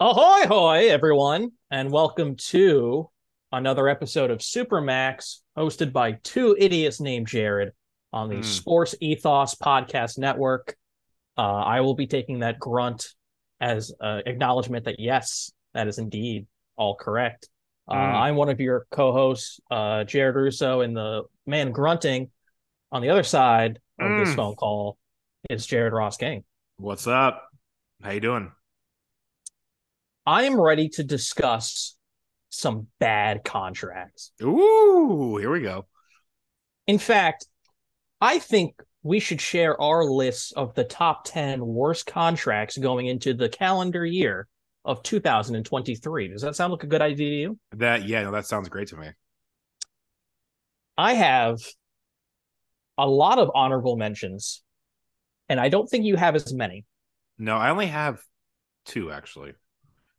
[0.00, 3.10] Ahoy, hoy, everyone, and welcome to
[3.50, 7.72] another episode of Supermax, hosted by two idiots named Jared
[8.12, 8.44] on the Mm.
[8.44, 10.76] Sports Ethos Podcast Network.
[11.36, 13.08] Uh, I will be taking that grunt
[13.60, 16.46] as uh, acknowledgement that yes, that is indeed
[16.76, 17.48] all correct.
[17.88, 18.14] Uh, Mm.
[18.14, 22.30] I'm one of your co-hosts, uh, Jared Russo, and the man grunting
[22.92, 24.36] on the other side of this Mm.
[24.36, 24.96] phone call
[25.50, 26.44] is Jared Ross King.
[26.76, 27.48] What's up?
[28.00, 28.52] How you doing?
[30.28, 31.96] I am ready to discuss
[32.50, 34.30] some bad contracts.
[34.42, 35.86] Ooh, here we go.
[36.86, 37.46] In fact,
[38.20, 43.32] I think we should share our lists of the top 10 worst contracts going into
[43.32, 44.46] the calendar year
[44.84, 46.28] of 2023.
[46.28, 47.58] Does that sound like a good idea to you?
[47.72, 49.08] That yeah, no, that sounds great to me.
[50.98, 51.56] I have
[52.98, 54.62] a lot of honorable mentions,
[55.48, 56.84] and I don't think you have as many.
[57.38, 58.20] No, I only have
[58.84, 59.54] two actually,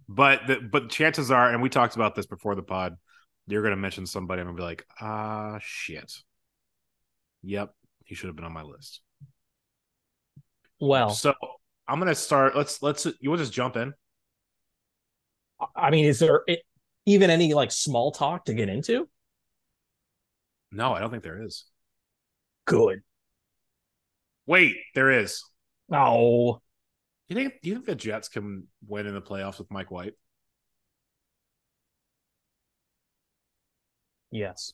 [0.09, 2.97] but the, but chances are, and we talked about this before the pod,
[3.45, 6.11] you're gonna mention somebody, and I'm gonna be like, ah, shit.
[7.43, 7.73] Yep,
[8.05, 9.01] he should have been on my list.
[10.79, 11.35] Well, So
[11.87, 12.55] I'm gonna start.
[12.55, 13.93] Let's let's you want to just jump in?
[15.75, 16.61] I mean, is there it,
[17.05, 19.07] even any like small talk to get into?
[20.71, 21.65] No, I don't think there is.
[22.65, 23.01] Good.
[24.47, 25.43] Wait, there is.
[25.87, 26.61] No.
[27.29, 29.91] Do you think do you think the Jets can win in the playoffs with Mike
[29.91, 30.13] White?
[34.31, 34.73] Yes.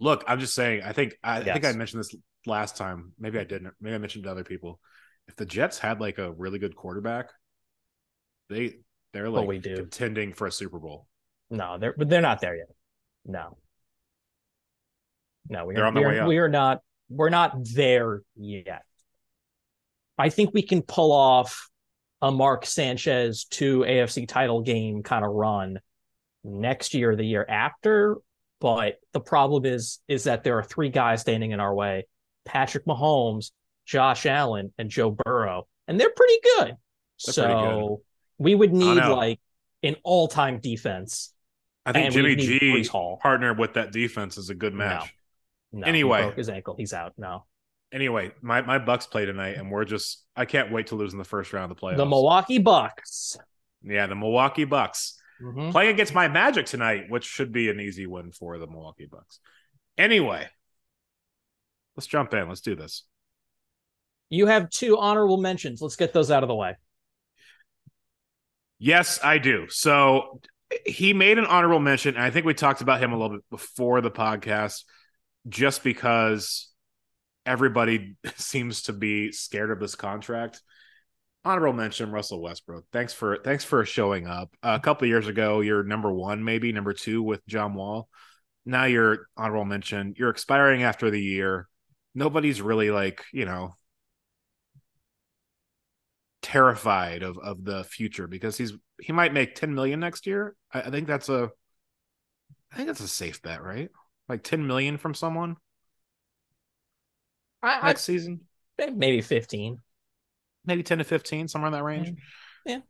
[0.00, 0.82] Look, I'm just saying.
[0.84, 2.14] I think I, I think I mentioned this
[2.46, 3.12] last time.
[3.18, 3.74] Maybe I didn't.
[3.80, 4.80] Maybe I mentioned to other people.
[5.26, 7.30] If the Jets had like a really good quarterback,
[8.48, 8.76] they
[9.12, 9.74] they're like we do.
[9.74, 11.08] contending for a Super Bowl.
[11.50, 12.68] No, they're but they're not there yet.
[13.24, 13.58] No.
[15.50, 18.82] No, we are, we way are, we are not we're not there yet.
[20.18, 21.68] I think we can pull off
[22.20, 25.78] a Mark Sanchez to AFC title game kind of run
[26.44, 28.16] next year, the year after.
[28.60, 32.06] But the problem is is that there are three guys standing in our way:
[32.44, 33.52] Patrick Mahomes,
[33.86, 36.66] Josh Allen, and Joe Burrow, and they're pretty good.
[37.24, 37.96] They're so pretty good.
[38.38, 39.38] we would need like
[39.84, 41.32] an all-time defense.
[41.86, 43.18] I think Jimmy G Breece Hall.
[43.22, 45.14] partner with that defense is a good match.
[45.72, 46.18] No, Anyway.
[46.18, 46.74] he broke his ankle.
[46.76, 47.12] He's out.
[47.16, 47.44] No,
[47.92, 51.18] Anyway, my my Bucks play tonight, and we're just I can't wait to lose in
[51.18, 51.96] the first round of the playoffs.
[51.96, 53.36] the Milwaukee Bucks.
[53.82, 55.14] yeah, the Milwaukee Bucks.
[55.40, 55.70] Mhm.
[55.70, 59.38] playing against my Magic tonight, which should be an easy win for the Milwaukee Bucks.
[59.96, 60.44] Anyway,
[61.96, 62.48] let's jump in.
[62.48, 63.04] Let's do this.
[64.30, 65.80] You have two honorable mentions.
[65.80, 66.74] Let's get those out of the way.
[68.78, 69.68] Yes, I do.
[69.68, 70.40] So
[70.84, 73.44] he made an honorable mention, and I think we talked about him a little bit
[73.50, 74.84] before the podcast,
[75.48, 76.67] just because
[77.48, 80.62] everybody seems to be scared of this contract.
[81.44, 82.84] Honorable mention, Russell Westbrook.
[82.92, 84.54] Thanks for thanks for showing up.
[84.62, 88.08] a couple years ago, you're number one, maybe number two with John Wall.
[88.66, 90.14] Now you're honorable mention.
[90.16, 91.68] You're expiring after the year.
[92.14, 93.76] Nobody's really like you know
[96.42, 100.54] terrified of of the future because he's he might make 10 million next year.
[100.72, 101.50] I, I think that's a
[102.72, 103.88] I think that's a safe bet, right?
[104.28, 105.56] Like 10 million from someone
[107.62, 108.40] I, next season.
[108.78, 109.78] Maybe fifteen.
[110.64, 112.12] Maybe 10 to 15, somewhere in that range.
[112.66, 112.80] Yeah.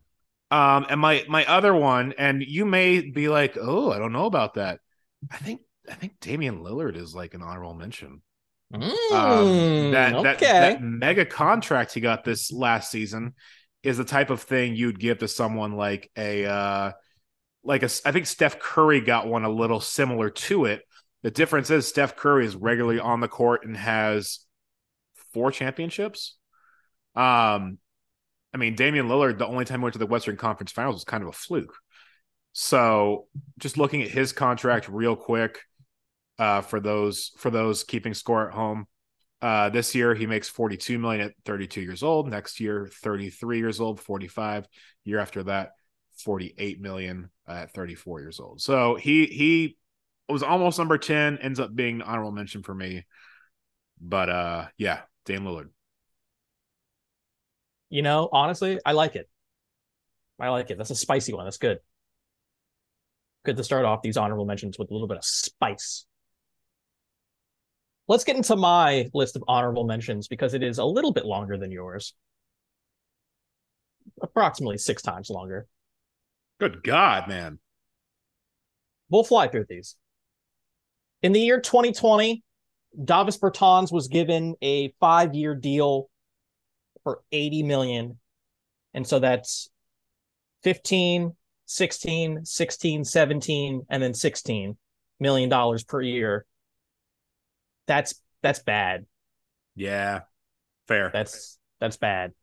[0.51, 4.25] Um, and my my other one, and you may be like, oh, I don't know
[4.25, 4.79] about that.
[5.31, 8.21] I think I think Damian Lillard is like an honorable mention.
[8.73, 10.25] Um, Mm, that, okay.
[10.25, 13.33] that that mega contract he got this last season
[13.81, 16.91] is the type of thing you'd give to someone like a uh
[17.63, 20.83] like a I think Steph Curry got one a little similar to it.
[21.23, 24.39] The difference is Steph Curry is regularly on the court and has
[25.33, 26.37] four championships.
[27.15, 27.77] Um
[28.53, 31.03] I mean Damian Lillard the only time he went to the Western Conference Finals was
[31.03, 31.75] kind of a fluke.
[32.53, 33.27] So
[33.59, 35.59] just looking at his contract real quick
[36.39, 38.87] uh, for those for those keeping score at home.
[39.41, 42.29] Uh, this year he makes 42 million at 32 years old.
[42.29, 44.67] Next year, 33 years old, 45.
[45.05, 45.71] Year after that,
[46.17, 48.61] 48 million at 34 years old.
[48.61, 49.77] So he he
[50.27, 53.05] was almost number 10, ends up being an honorable mention for me.
[54.01, 55.69] But uh yeah, Dame Lillard.
[57.89, 59.29] You know, honestly, I like it.
[60.39, 60.77] I like it.
[60.77, 61.45] That's a spicy one.
[61.45, 61.79] That's good.
[63.45, 66.05] Good to start off these honorable mentions with a little bit of spice.
[68.07, 71.57] Let's get into my list of honorable mentions because it is a little bit longer
[71.57, 72.15] than yours.
[74.21, 75.67] Approximately six times longer.
[76.59, 77.59] Good God, man.
[79.09, 79.95] We'll fly through these.
[81.21, 82.43] In the year 2020,
[83.03, 86.09] Davis Bertans was given a five-year deal
[87.03, 88.19] for 80 million
[88.93, 89.69] And so that's
[90.63, 94.77] 15, 16, 16, 17, and then 16
[95.19, 96.45] million dollars per year.
[97.87, 99.05] That's that's bad.
[99.75, 100.21] Yeah.
[100.87, 101.09] Fair.
[101.13, 102.33] That's that's bad.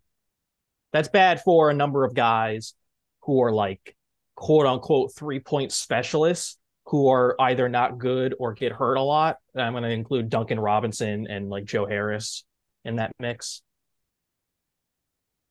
[0.92, 2.74] That's bad for a number of guys
[3.22, 3.96] who are like
[4.34, 9.38] quote unquote three point specialists who are either not good or get hurt a lot.
[9.56, 12.44] I'm going to include Duncan Robinson and like Joe Harris
[12.84, 13.62] in that mix.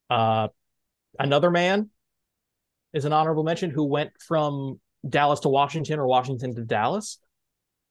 [0.10, 0.48] Uh,
[1.20, 1.90] another man
[2.94, 7.20] is an honorable mention who went from Dallas to Washington or Washington to Dallas.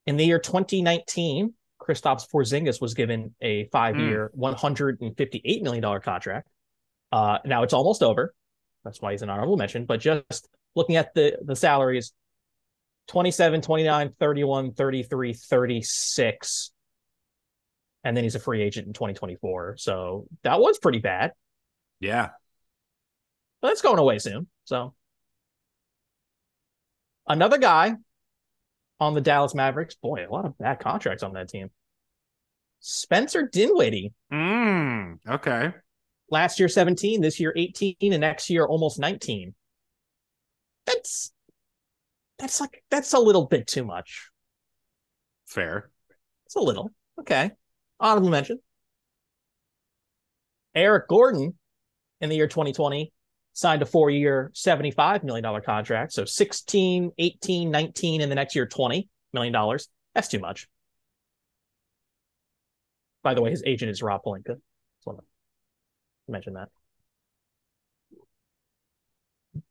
[0.07, 4.57] In the year 2019, Kristaps Porzingis was given a five-year, mm.
[4.57, 6.49] $158 million contract.
[7.13, 8.35] Uh, now it's almost over.
[8.85, 9.85] That's why he's an honorable mention.
[9.85, 12.13] But just looking at the the salaries,
[13.09, 16.71] 27, 29, 31, 33, 36.
[18.03, 19.77] And then he's a free agent in 2024.
[19.79, 21.33] So that was pretty bad.
[22.01, 22.31] Yeah.
[23.63, 24.47] But it's going away soon.
[24.65, 24.95] So
[27.27, 27.95] another guy
[29.01, 29.95] on the Dallas Mavericks.
[29.95, 31.71] Boy, a lot of bad contracts on that team.
[32.81, 34.13] Spencer Dinwiddie.
[34.33, 35.73] Mm, okay.
[36.31, 39.55] Last year 17, this year 18, and next year almost 19.
[40.87, 41.33] That's
[42.45, 44.29] that's like that's a little bit too much.
[45.47, 45.89] Fair.
[46.45, 46.91] It's a little.
[47.19, 47.53] Okay.
[47.99, 48.59] Honorable mention.
[50.75, 51.55] Eric Gordon
[52.21, 53.11] in the year 2020
[53.55, 56.13] signed a four year, $75 million contract.
[56.13, 59.79] So 16, 18, 19, and the next year, $20 million.
[60.15, 60.69] That's too much.
[63.23, 64.49] By the way, his agent is Rob Pelinka.
[64.49, 65.25] Just want to
[66.29, 66.69] mention that.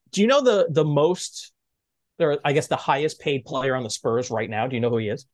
[0.09, 1.52] Do you know the the most
[2.19, 4.67] or I guess the highest paid player on the Spurs right now?
[4.67, 5.25] Do you know who he is?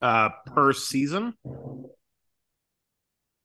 [0.00, 1.34] Uh per season?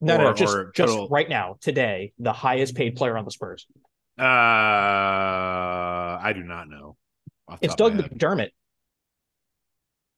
[0.02, 3.66] No, or, no, just just right now, today, the highest paid player on the Spurs.
[4.18, 4.24] Uh,
[6.22, 6.96] I do not know.
[7.62, 8.50] It's Doug McDermott.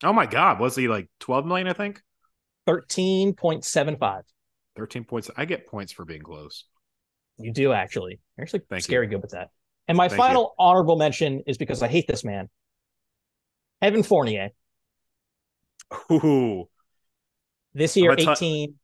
[0.04, 1.68] Oh my God, was he like twelve million?
[1.68, 2.02] I think
[2.66, 4.24] thirteen point seven five.
[4.76, 5.32] Thirteen points.
[5.36, 6.66] I get points for being close.
[7.40, 8.20] You do actually.
[8.38, 9.12] You're actually Thank scary you.
[9.12, 9.50] good with that.
[9.88, 10.66] And my Thank final you.
[10.66, 12.50] honorable mention is because I hate this man,
[13.82, 14.50] Evan Fournier.
[16.12, 16.68] Ooh.
[17.74, 18.76] This year, eighteen.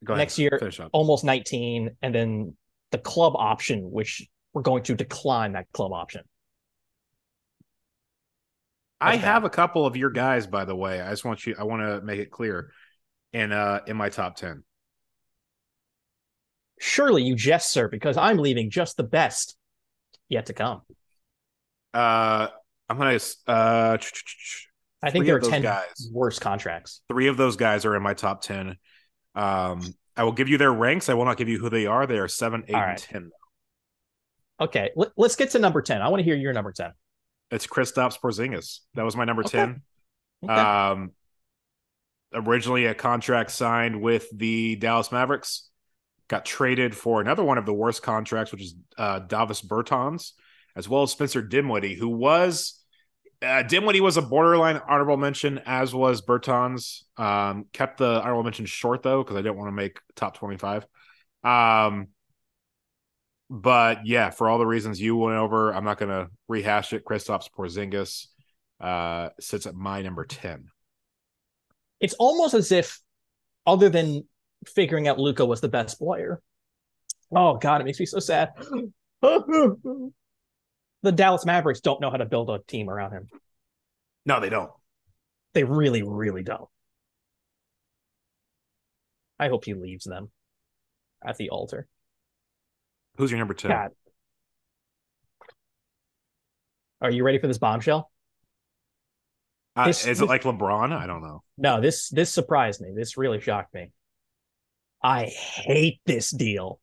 [0.00, 0.60] Next year,
[0.92, 2.56] almost nineteen, and then
[2.92, 6.22] the club option, which we're going to decline that club option.
[9.00, 9.24] That's I bad.
[9.24, 11.00] have a couple of your guys, by the way.
[11.00, 11.56] I just want you.
[11.58, 12.70] I want to make it clear,
[13.32, 14.62] in uh in my top ten.
[16.78, 19.56] Surely you jest, sir, because I'm leaving just the best
[20.28, 20.82] yet to come.
[21.94, 22.48] Uh,
[22.88, 23.18] I'm gonna.
[23.46, 23.98] Uh,
[25.02, 26.08] I think there are ten guys.
[26.12, 27.02] worst contracts.
[27.08, 28.76] Three of those guys are in my top ten.
[29.34, 29.82] Um,
[30.16, 31.08] I will give you their ranks.
[31.08, 32.06] I will not give you who they are.
[32.06, 32.90] They are seven, eight, right.
[32.90, 33.30] and ten.
[34.60, 36.02] Okay, Let, us get to number ten.
[36.02, 36.92] I want to hear your number ten.
[37.50, 38.80] It's Kristaps Porzingis.
[38.94, 39.58] That was my number okay.
[39.58, 39.82] ten.
[40.44, 40.52] Okay.
[40.52, 41.12] Um,
[42.34, 45.67] originally a contract signed with the Dallas Mavericks,
[46.28, 50.32] got traded for another one of the worst contracts, which is uh, Davis Bertans,
[50.76, 52.82] as well as Spencer Dinwiddie, who was
[53.40, 57.02] uh, Dinwiddie was a borderline honorable mention, as was Bertans.
[57.16, 60.86] Um, kept the honorable mention short though because I didn't want to make top twenty-five.
[61.44, 62.08] Um,
[63.48, 67.04] but yeah, for all the reasons you went over, I'm not going to rehash it.
[67.04, 68.26] Kristaps Porzingis
[68.80, 70.66] uh, sits at my number ten.
[72.00, 73.00] It's almost as if,
[73.66, 74.28] other than
[74.66, 76.40] figuring out Luka was the best player.
[77.34, 78.50] Oh God, it makes me so sad.
[79.22, 80.12] the
[81.14, 83.28] Dallas Mavericks don't know how to build a team around him.
[84.24, 84.70] No, they don't.
[85.54, 86.68] They really, really don't.
[89.38, 90.30] I hope he leaves them
[91.24, 91.86] at the altar.
[93.16, 93.68] Who's your number two?
[93.68, 93.90] God.
[97.00, 98.10] Are you ready for this bombshell?
[99.76, 100.92] Uh, this, is it like LeBron?
[100.92, 101.42] I don't know.
[101.56, 102.92] No, this this surprised me.
[102.94, 103.92] This really shocked me.
[105.02, 106.80] I hate this deal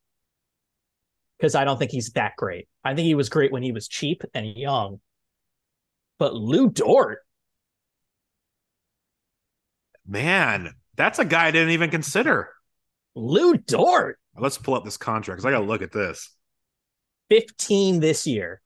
[1.38, 2.68] because I don't think he's that great.
[2.84, 5.00] I think he was great when he was cheap and young.
[6.18, 7.20] But Lu Dort,
[10.08, 12.52] man, that's a guy I didn't even consider.
[13.16, 14.18] Lu Dort.
[14.38, 16.34] Let's pull up this contract because I got to look at this.
[17.30, 18.62] 15 this year,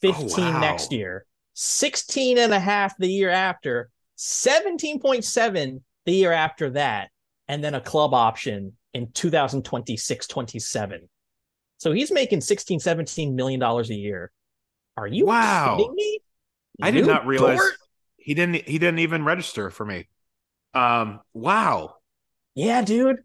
[0.00, 0.60] 15 oh, wow.
[0.60, 7.10] next year, 16 and a half the year after, 17.7 the year after that,
[7.48, 11.08] and then a club option in 2026 27.
[11.78, 14.30] So he's making 16, 17 million dollars a year.
[14.96, 15.76] Are you wow.
[15.76, 16.20] kidding me?
[16.80, 17.74] I did not realize Dort?
[18.16, 20.08] he didn't he didn't even register for me.
[20.74, 21.96] Um wow.
[22.54, 23.18] Yeah, dude.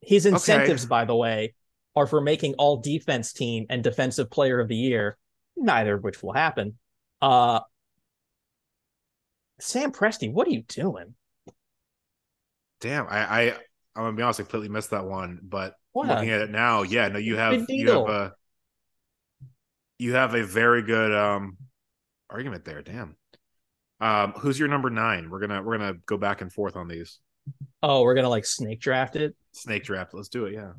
[0.00, 0.88] His incentives, okay.
[0.88, 1.54] by the way,
[1.96, 5.16] are for making all defense team and defensive player of the year,
[5.56, 6.78] neither of which will happen.
[7.20, 7.60] Uh,
[9.58, 11.14] Sam Presti, what are you doing?
[12.80, 13.56] Damn, I, I I'm
[14.04, 15.40] gonna be honest, I completely missed that one.
[15.42, 16.08] But What?
[16.08, 18.34] looking at it now, yeah, no, you have you have a
[19.98, 21.56] you have a very good um
[22.30, 22.82] argument there.
[22.82, 23.16] Damn.
[23.98, 25.30] Um, who's your number nine?
[25.30, 27.18] We're gonna we're gonna go back and forth on these
[27.82, 29.34] Oh, we're gonna like snake draft it.
[29.52, 30.12] snake draft.
[30.12, 30.54] Let's do it.
[30.54, 30.72] Yeah.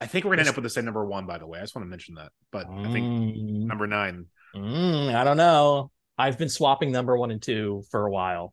[0.00, 1.26] I think we're gonna end up with the same number one.
[1.26, 2.32] By the way, I just want to mention that.
[2.50, 4.26] But I think Mm, number nine.
[4.54, 5.90] mm, I don't know.
[6.18, 8.52] I've been swapping number one and two for a while.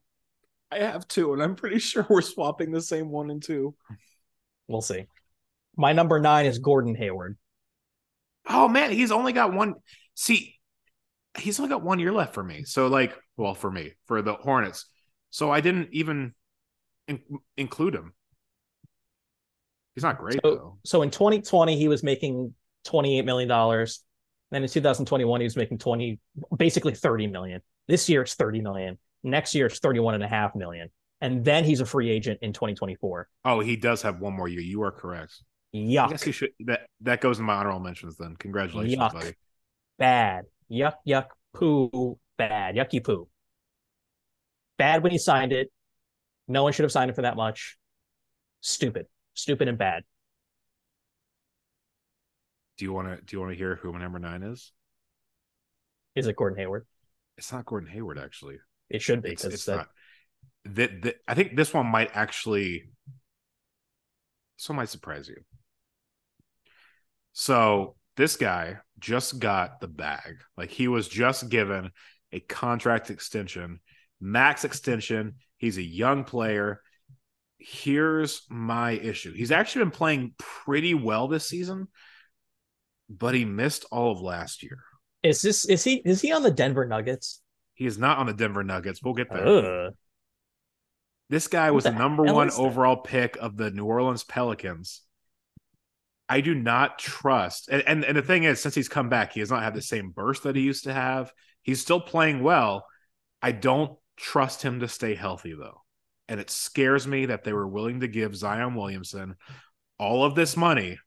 [0.71, 3.75] I have two, and I'm pretty sure we're swapping the same one and two.
[4.67, 5.05] We'll see.
[5.75, 7.37] My number nine is Gordon Hayward.
[8.47, 9.75] Oh man, he's only got one.
[10.15, 10.55] See,
[11.37, 12.63] he's only got one year left for me.
[12.63, 14.85] So like, well, for me, for the Hornets.
[15.29, 16.33] So I didn't even
[17.07, 17.21] in-
[17.57, 18.13] include him.
[19.95, 20.77] He's not great So, though.
[20.85, 22.53] so in 2020, he was making
[22.85, 24.03] 28 million dollars.
[24.51, 26.19] Then in 2021, he was making 20,
[26.57, 27.61] basically 30 million.
[27.87, 28.97] This year it's 30 million.
[29.23, 30.89] Next year it's 31 and a half million.
[31.21, 33.27] And then he's a free agent in 2024.
[33.43, 34.61] Oh, he does have one more year.
[34.61, 35.33] You are correct.
[35.73, 36.09] I Yuck.
[36.11, 36.51] guess he should.
[36.61, 38.15] That that goes in my honorable mentions.
[38.17, 39.13] Then congratulations, Yuck.
[39.13, 39.33] buddy.
[39.97, 40.45] Bad.
[40.71, 42.75] Yuck, yuck, poo, bad.
[42.75, 43.27] Yucky poo.
[44.77, 45.69] Bad when he signed it.
[46.47, 47.77] No one should have signed it for that much.
[48.61, 49.07] Stupid.
[49.33, 50.03] Stupid and bad.
[52.77, 53.23] Do you want to?
[53.23, 54.71] Do you want to hear who my number nine is?
[56.15, 56.87] Is it Gordon Hayward?
[57.37, 58.57] It's not Gordon Hayward, actually.
[58.89, 59.89] It should be It's, because it's that not.
[60.65, 62.89] That, that I think this one might actually.
[64.57, 65.37] This one might surprise you.
[67.33, 70.41] So this guy just got the bag.
[70.57, 71.91] Like he was just given
[72.33, 73.79] a contract extension,
[74.19, 75.35] max extension.
[75.57, 76.81] He's a young player.
[77.57, 79.33] Here's my issue.
[79.33, 81.87] He's actually been playing pretty well this season,
[83.09, 84.79] but he missed all of last year.
[85.23, 87.41] is this is he is he on the Denver Nuggets?
[87.79, 89.01] He is not on the Denver Nuggets.
[89.01, 89.47] We'll get there.
[89.47, 89.93] Ugh.
[91.29, 95.01] This guy was the the number one overall pick of the New Orleans Pelicans.
[96.27, 99.39] I do not trust, and, and and the thing is, since he's come back, he
[99.39, 101.31] has not had the same burst that he used to have.
[101.61, 102.85] He's still playing well.
[103.41, 105.81] I don't trust him to stay healthy though,
[106.27, 109.37] and it scares me that they were willing to give Zion Williamson
[109.97, 110.97] all of this money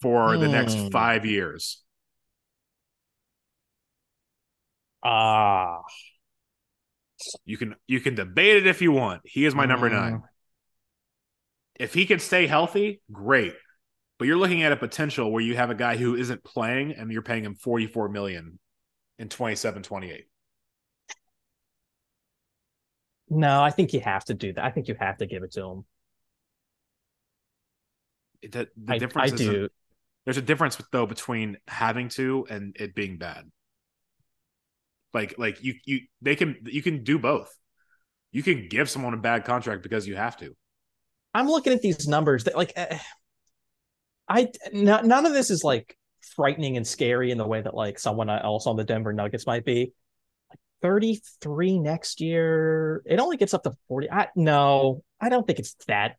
[0.00, 0.88] for the next Hmm.
[0.90, 1.82] five years.
[5.02, 5.82] Ah,
[7.44, 9.22] You can you can debate it if you want.
[9.24, 9.92] He is my number Mm.
[9.92, 10.22] nine.
[11.78, 13.54] if he can stay healthy, great.
[14.18, 17.10] But you're looking at a potential where you have a guy who isn't playing and
[17.10, 18.58] you're paying him 44 million
[19.18, 20.26] in 27 28.
[23.28, 24.64] no, I think you have to do that.
[24.64, 25.84] I think you have to give it to him.
[28.42, 29.68] The, the I, difference I do.
[30.24, 33.50] there's a difference though between having to and it being bad.
[35.12, 37.54] Like like you you they can you can do both.
[38.32, 40.54] You can give someone a bad contract because you have to.
[41.34, 42.98] I'm looking at these numbers that like eh,
[44.28, 45.96] I no, none of this is like
[46.36, 49.64] frightening and scary in the way that like someone else on the Denver Nuggets might
[49.64, 49.92] be.
[50.50, 53.02] Like 33 next year.
[53.04, 54.10] It only gets up to 40.
[54.10, 56.16] I no, I don't think it's that.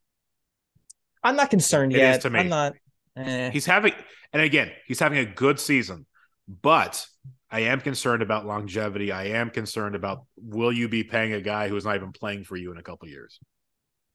[1.23, 2.21] I'm not concerned It yet.
[2.21, 2.39] to me.
[2.39, 2.73] I'm not
[3.15, 3.51] eh.
[3.51, 3.93] He's having
[4.33, 6.05] and again, he's having a good season.
[6.47, 7.05] But
[7.51, 9.11] I am concerned about longevity.
[9.11, 12.45] I am concerned about will you be paying a guy who is not even playing
[12.45, 13.39] for you in a couple years?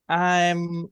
[0.08, 0.88] I'm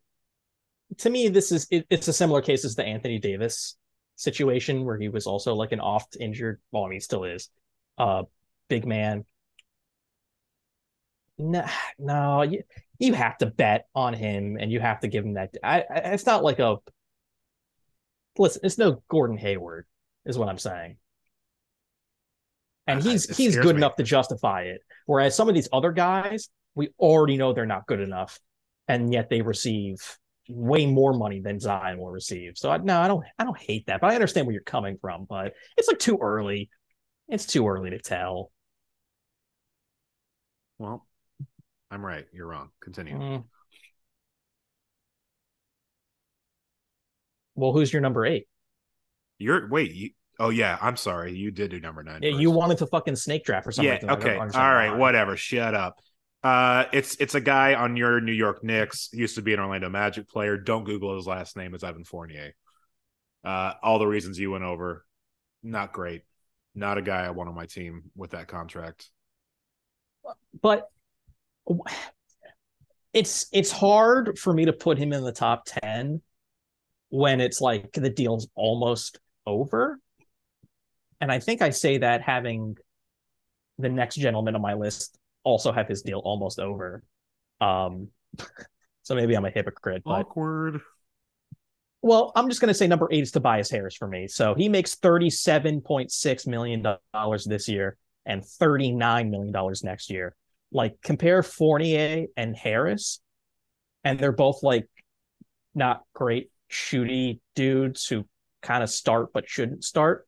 [0.98, 3.76] to me, this is it, it's a similar case as the Anthony Davis
[4.16, 6.60] situation where he was also like an oft injured.
[6.70, 7.48] Well, I mean, still is.
[7.96, 8.24] Uh,
[8.68, 9.24] big man.
[11.38, 11.64] No,
[11.98, 12.62] no, you,
[12.98, 15.56] you have to bet on him, and you have to give him that.
[15.64, 16.76] I, I it's not like a.
[18.38, 19.86] Listen, it's no Gordon Hayward,
[20.26, 20.96] is what I'm saying.
[22.86, 23.80] And he's it he's good me.
[23.80, 24.80] enough to justify it.
[25.06, 28.38] Whereas some of these other guys, we already know they're not good enough,
[28.88, 29.96] and yet they receive
[30.48, 32.52] way more money than Zion will receive.
[32.56, 34.98] So I, no, I don't I don't hate that, but I understand where you're coming
[35.00, 35.26] from.
[35.28, 36.68] But it's like too early.
[37.28, 38.50] It's too early to tell.
[40.78, 41.06] Well,
[41.90, 42.26] I'm right.
[42.32, 42.70] You're wrong.
[42.80, 43.16] Continue.
[43.16, 43.44] Mm.
[47.54, 48.46] Well, who's your number eight?
[49.38, 49.92] You're wait.
[49.94, 51.34] You, oh yeah, I'm sorry.
[51.34, 52.22] You did do number nine.
[52.22, 52.40] Yeah, first.
[52.42, 53.86] you wanted to fucking snake draft or something.
[53.86, 53.92] yeah.
[53.92, 54.10] like that.
[54.10, 54.36] I don't Okay.
[54.36, 54.98] All understand why.
[54.98, 55.36] Whatever.
[55.36, 56.00] Shut up.
[56.42, 59.08] Uh, it's it's a guy on your New York Knicks.
[59.12, 60.56] Used to be an Orlando Magic player.
[60.58, 61.74] Don't Google his last name.
[61.74, 62.54] It's Evan Fournier.
[63.42, 65.04] Uh, all the reasons you went over,
[65.62, 66.22] not great.
[66.74, 69.08] Not a guy I want on my team with that contract.
[70.60, 70.88] But
[73.12, 76.20] it's it's hard for me to put him in the top 10
[77.10, 80.00] when it's like the deal's almost over.
[81.20, 82.76] And I think I say that having
[83.78, 87.02] the next gentleman on my list also have his deal almost over.
[87.60, 88.08] Um
[89.02, 90.80] so maybe I'm a hypocrite, but Awkward.
[92.02, 94.26] well, I'm just going to say number eight is Tobias Harris for me.
[94.26, 96.84] So he makes $37.6 million
[97.46, 100.34] this year and $39 million next year.
[100.72, 103.20] Like, compare Fournier and Harris,
[104.02, 104.88] and they're both like
[105.74, 108.24] not great shooty dudes who
[108.62, 110.26] kind of start but shouldn't start.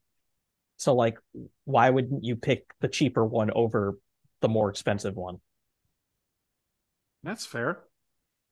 [0.76, 1.18] So, like,
[1.64, 3.98] why wouldn't you pick the cheaper one over
[4.40, 5.38] the more expensive one?
[7.22, 7.80] That's fair.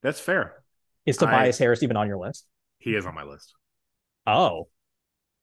[0.03, 0.63] That's fair.
[1.07, 2.47] Is Tobias Harris even on your list?
[2.79, 3.55] He is on my list.
[4.27, 4.69] Oh,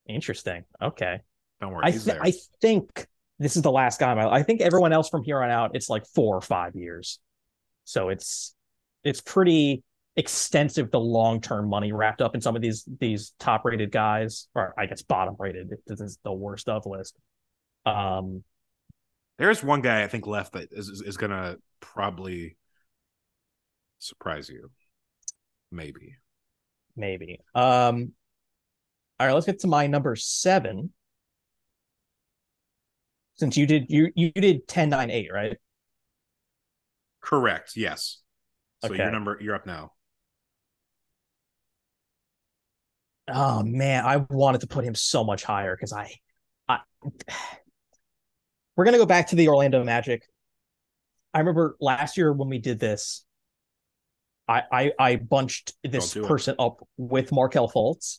[0.06, 0.64] interesting.
[0.80, 1.20] Okay.
[1.60, 1.82] Don't worry.
[1.84, 2.16] I th-.
[2.20, 3.06] I think
[3.38, 4.12] this is the last guy.
[4.14, 7.20] my- I think everyone else from here on out, it's like four or five years.
[7.84, 8.54] So it's
[9.04, 9.82] it's pretty
[10.16, 14.48] extensive the long term money wrapped up in some of these these top rated guys,
[14.54, 15.70] or I guess bottom rated.
[15.86, 17.16] This is the worst of list.
[17.86, 18.44] Um,
[19.38, 22.56] There's one guy I think left that is, is, is to probably
[23.98, 24.70] surprise you.
[25.70, 26.16] Maybe.
[26.96, 27.40] maybe.
[27.54, 28.12] Um,
[29.18, 30.92] all right, let's get to my number seven.
[33.36, 35.56] Since you did you you did 10, 9, 8, right?
[37.22, 37.72] Correct.
[37.76, 38.18] Yes.
[38.84, 39.02] So Okay.
[39.02, 39.92] your number, you're up now.
[43.32, 46.12] Oh man, I wanted to put him so much higher because I,
[46.68, 46.80] I,
[48.76, 50.22] we're gonna go back to the Orlando Magic.
[51.34, 53.24] I remember last year when we did this,
[54.46, 56.28] I I, I bunched this Don't it.
[56.28, 58.18] person up with Markelle Fultz,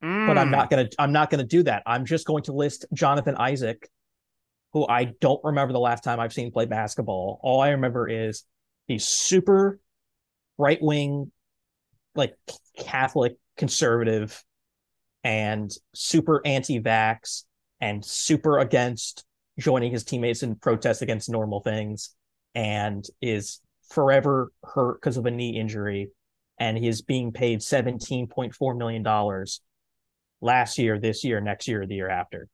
[0.00, 0.52] but I'm Mm.
[0.52, 1.82] not gonna I'm not gonna do that.
[1.84, 3.88] I'm just going to list Jonathan Isaac,
[4.72, 7.40] who I don't remember the last time I've seen play basketball.
[7.42, 8.44] All I remember is
[8.86, 9.80] he's super
[10.58, 11.32] right wing,
[12.14, 12.36] like
[12.78, 14.42] Catholic conservative,
[15.24, 17.44] and super anti vax
[17.80, 19.24] and super against
[19.58, 22.14] joining his teammates in protest against normal things,
[22.54, 23.60] and is
[23.90, 26.10] forever hurt because of a knee injury,
[26.58, 29.46] and he is being paid $17.4 million
[30.40, 32.48] last year, this year, next year, the year after.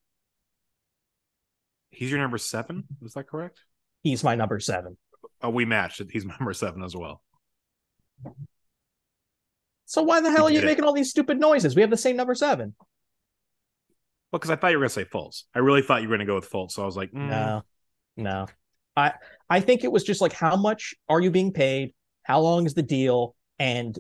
[1.91, 2.85] He's your number seven.
[3.03, 3.61] Is that correct?
[4.03, 4.97] He's my number seven.
[5.43, 6.03] Oh, we matched.
[6.11, 7.23] He's my number seven as well.
[9.89, 11.75] So why the hell are you making all these stupid noises?
[11.75, 12.75] We have the same number seven.
[14.31, 15.45] Well, because I thought you were going to say Fultz.
[15.55, 16.73] I really thought you were going to go with Fultz.
[16.73, 17.63] So I was like, mm, No,
[18.15, 18.47] no.
[18.95, 19.15] I
[19.49, 21.95] I think it was just like how much are you being paid?
[22.23, 23.35] How long is the deal?
[23.59, 23.99] And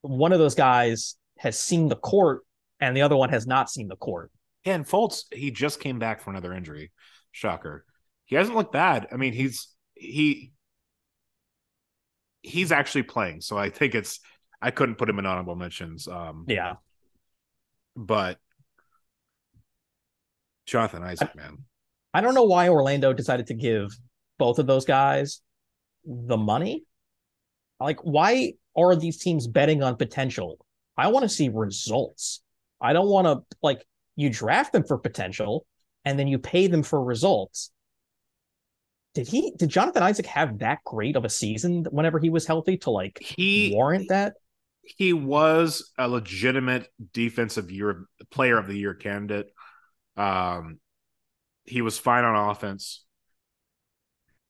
[0.00, 2.40] one of those guys has seen the court,
[2.80, 4.32] and the other one has not seen the court.
[4.64, 6.90] Yeah, and Fultz, he just came back from another injury.
[7.30, 7.84] Shocker.
[8.24, 9.06] He hasn't looked bad.
[9.12, 10.50] I mean, he's he
[12.42, 13.42] he's actually playing.
[13.42, 14.18] So I think it's
[14.62, 16.06] I couldn't put him in honorable mentions.
[16.08, 16.74] Um Yeah,
[17.96, 18.38] but
[20.66, 21.64] Jonathan Isaac, man.
[22.14, 23.90] I don't know why Orlando decided to give
[24.38, 25.40] both of those guys
[26.04, 26.84] the money.
[27.78, 30.58] Like, why are these teams betting on potential?
[30.96, 32.42] I want to see results.
[32.80, 35.66] I don't want to like you draft them for potential
[36.04, 37.70] and then you pay them for results.
[39.14, 42.76] Did he did Jonathan Isaac have that great of a season whenever he was healthy
[42.78, 44.34] to like He warrant that?
[44.82, 49.46] He was a legitimate defensive year player of the year candidate.
[50.16, 50.78] Um,
[51.64, 53.04] he was fine on offense.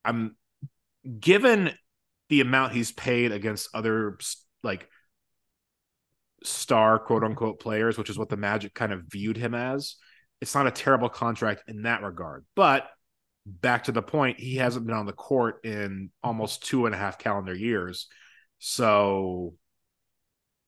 [0.04, 0.36] I'm
[1.18, 1.72] given
[2.28, 4.18] the amount he's paid against other
[4.62, 4.88] like
[6.42, 9.96] star quote unquote players, which is what the Magic kind of viewed him as.
[10.40, 12.88] It's not a terrible contract in that regard, but
[13.44, 16.98] back to the point, he hasn't been on the court in almost two and a
[16.98, 18.06] half calendar years.
[18.58, 19.54] So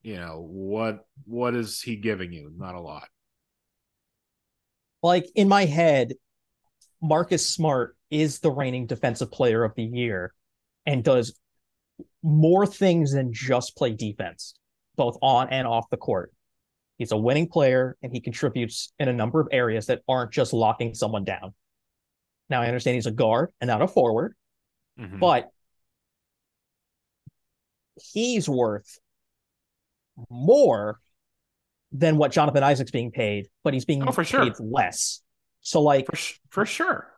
[0.03, 3.07] you know what what is he giving you not a lot
[5.01, 6.13] Like in my head,
[7.01, 10.33] Marcus Smart is the reigning defensive player of the year
[10.85, 11.37] and does
[12.21, 14.55] more things than just play defense,
[14.95, 16.31] both on and off the court.
[16.97, 20.53] He's a winning player and he contributes in a number of areas that aren't just
[20.53, 21.53] locking someone down.
[22.49, 24.35] Now, I understand he's a guard and not a forward,
[24.97, 25.19] Mhm.
[25.19, 25.51] but
[28.13, 28.99] he's worth
[30.29, 30.99] more
[31.91, 34.43] than what Jonathan Isaac's being paid, but he's being Oh, for sure.
[34.43, 35.21] paid less.
[35.61, 37.09] So, like, for, sh- for sure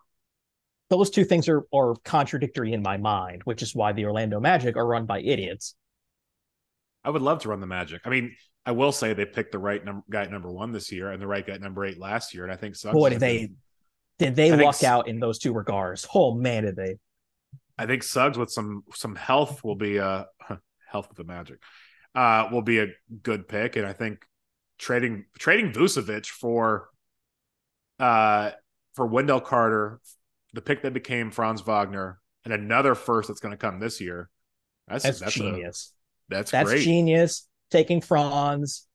[0.92, 4.78] those two things are are contradictory in my mind, which is why the Orlando Magic
[4.78, 5.74] are run by idiots.
[7.04, 8.36] i would love to run the magic i mean
[8.68, 11.20] i will say they picked the right num- guy at number one this year and
[11.22, 13.50] the right guy at number eight last year and i think Suggs Boy, did they
[14.20, 16.08] did they I think luck s- out in those two regards.
[16.14, 16.98] Oh man, did they?
[17.80, 20.58] I think Suggs with some some health will be uh, a
[20.92, 21.58] health with the magic.
[22.16, 22.88] Uh, will be a
[23.24, 24.26] good pick, and I think
[24.78, 26.90] trading trading Vucevic for
[28.00, 28.52] uh
[28.94, 30.00] for Wendell Carter,
[30.54, 34.30] the pick that became Franz Wagner, and another first that's going to come this year.
[34.88, 35.94] That's that's, that's genius.
[36.32, 36.84] A, that's that's great.
[36.84, 37.48] genius.
[37.72, 38.88] Taking Franz,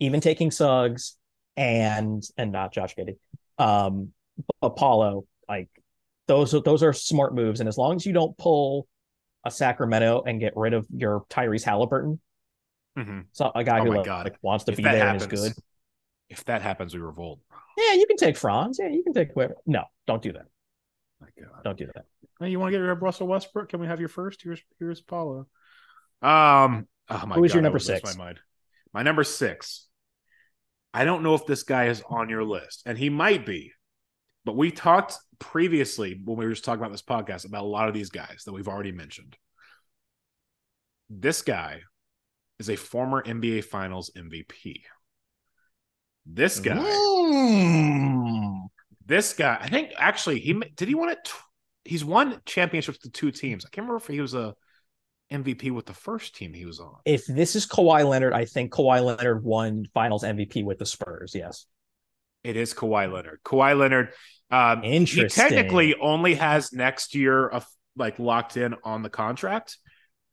[0.00, 1.16] even taking Suggs,
[1.56, 3.16] and and not Josh Giddey,
[3.58, 4.12] um,
[4.60, 5.24] Apollo.
[5.48, 5.68] Like
[6.28, 8.86] those those are smart moves, and as long as you don't pull
[9.44, 12.20] a Sacramento and get rid of your Tyrese Halliburton,
[12.96, 13.20] mm-hmm.
[13.32, 15.40] so a guy oh who like, like, wants to if be there happens, and is
[15.40, 15.52] good.
[16.28, 17.40] If that happens, we revolt.
[17.76, 18.78] Yeah, you can take Franz.
[18.80, 19.56] Yeah, you can take whoever.
[19.66, 20.46] No, don't do that.
[21.20, 21.62] My God.
[21.64, 22.04] Don't do that.
[22.40, 23.70] Hey, you want to get rid of Russell Westbrook?
[23.70, 24.42] Can we have your first?
[24.42, 25.46] Here's here's Paolo.
[26.22, 28.16] Um, oh my Who's your number six?
[28.16, 28.40] My mind.
[28.92, 29.86] My number six.
[30.92, 33.72] I don't know if this guy is on your list, and he might be,
[34.44, 37.88] but we talked previously when we were just talking about this podcast about a lot
[37.88, 39.36] of these guys that we've already mentioned.
[41.10, 41.80] This guy
[42.58, 44.82] is a former NBA Finals MVP.
[46.24, 46.76] This guy.
[46.76, 48.66] Mm.
[49.04, 51.30] This guy, I think actually he did he win it.
[51.84, 53.64] He's won championships to two teams.
[53.64, 54.54] I can't remember if he was a
[55.32, 56.96] MVP with the first team he was on.
[57.04, 61.32] If this is Kawhi Leonard, I think Kawhi Leonard won Finals MVP with the Spurs.
[61.34, 61.66] Yes,
[62.42, 63.40] it is Kawhi Leonard.
[63.44, 64.12] Kawhi Leonard.
[64.50, 65.44] Um, Interesting.
[65.44, 67.66] He technically only has next year of
[67.96, 69.78] like locked in on the contract,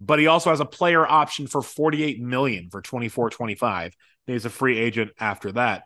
[0.06, 3.96] but he also has a player option for 48 million for 24 25.
[4.28, 5.84] He's a free agent after that.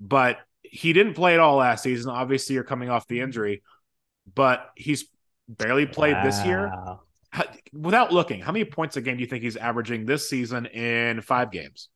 [0.00, 2.10] But he didn't play at all last season.
[2.10, 3.24] Obviously, you're coming off the hmm.
[3.24, 3.62] injury,
[4.34, 5.06] but he's
[5.48, 6.24] barely played wow.
[6.24, 6.72] this year.
[7.72, 11.20] without looking, how many points a game do you think he's averaging this season in
[11.20, 11.88] five games?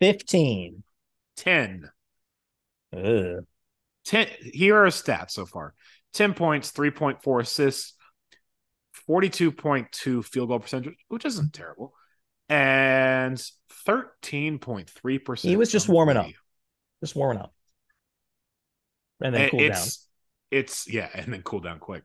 [0.00, 0.84] 15.
[1.36, 1.90] 10.
[2.96, 3.44] Ugh.
[4.04, 4.28] 10.
[4.52, 5.74] Here are his stats so far
[6.12, 7.94] 10 points, 3.4 assists,
[9.08, 11.94] 42.2 field goal percentage, which isn't terrible,
[12.48, 13.36] and
[13.86, 15.38] 13.3%.
[15.38, 16.26] He was just warming up.
[17.02, 17.52] Just warming up.
[19.20, 19.86] And then cool down.
[20.50, 22.04] It's, yeah, and then cool down quick.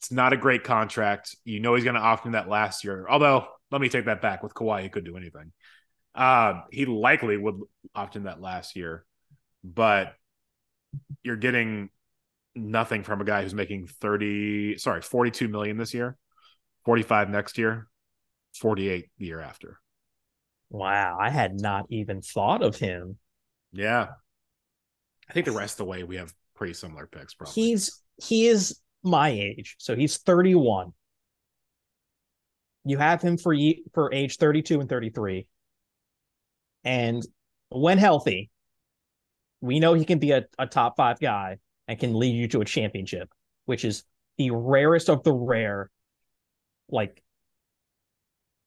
[0.00, 1.34] It's not a great contract.
[1.44, 3.06] You know he's going to opt in that last year.
[3.08, 4.42] Although, let me take that back.
[4.42, 5.52] With Kawhi, he could do anything.
[6.14, 7.60] Uh, he likely would
[7.94, 9.04] opt in that last year,
[9.64, 10.14] but
[11.22, 11.90] you're getting
[12.54, 16.16] nothing from a guy who's making 30 sorry 42 million this year
[16.84, 17.88] 45 next year
[18.58, 19.80] 48 the year after.
[20.70, 23.18] Wow i had not even thought of him.
[23.72, 24.08] Yeah.
[25.28, 27.54] I think the rest of the way we have pretty similar picks probably.
[27.54, 30.92] He's he is my age so he's 31
[32.84, 33.54] you have him for
[33.92, 35.46] for age 32 and 33
[36.84, 37.22] and
[37.68, 38.50] when healthy
[39.60, 42.60] we know he can be a, a top five guy and can lead you to
[42.60, 43.28] a championship,
[43.66, 44.04] which is
[44.38, 45.90] the rarest of the rare.
[46.88, 47.22] Like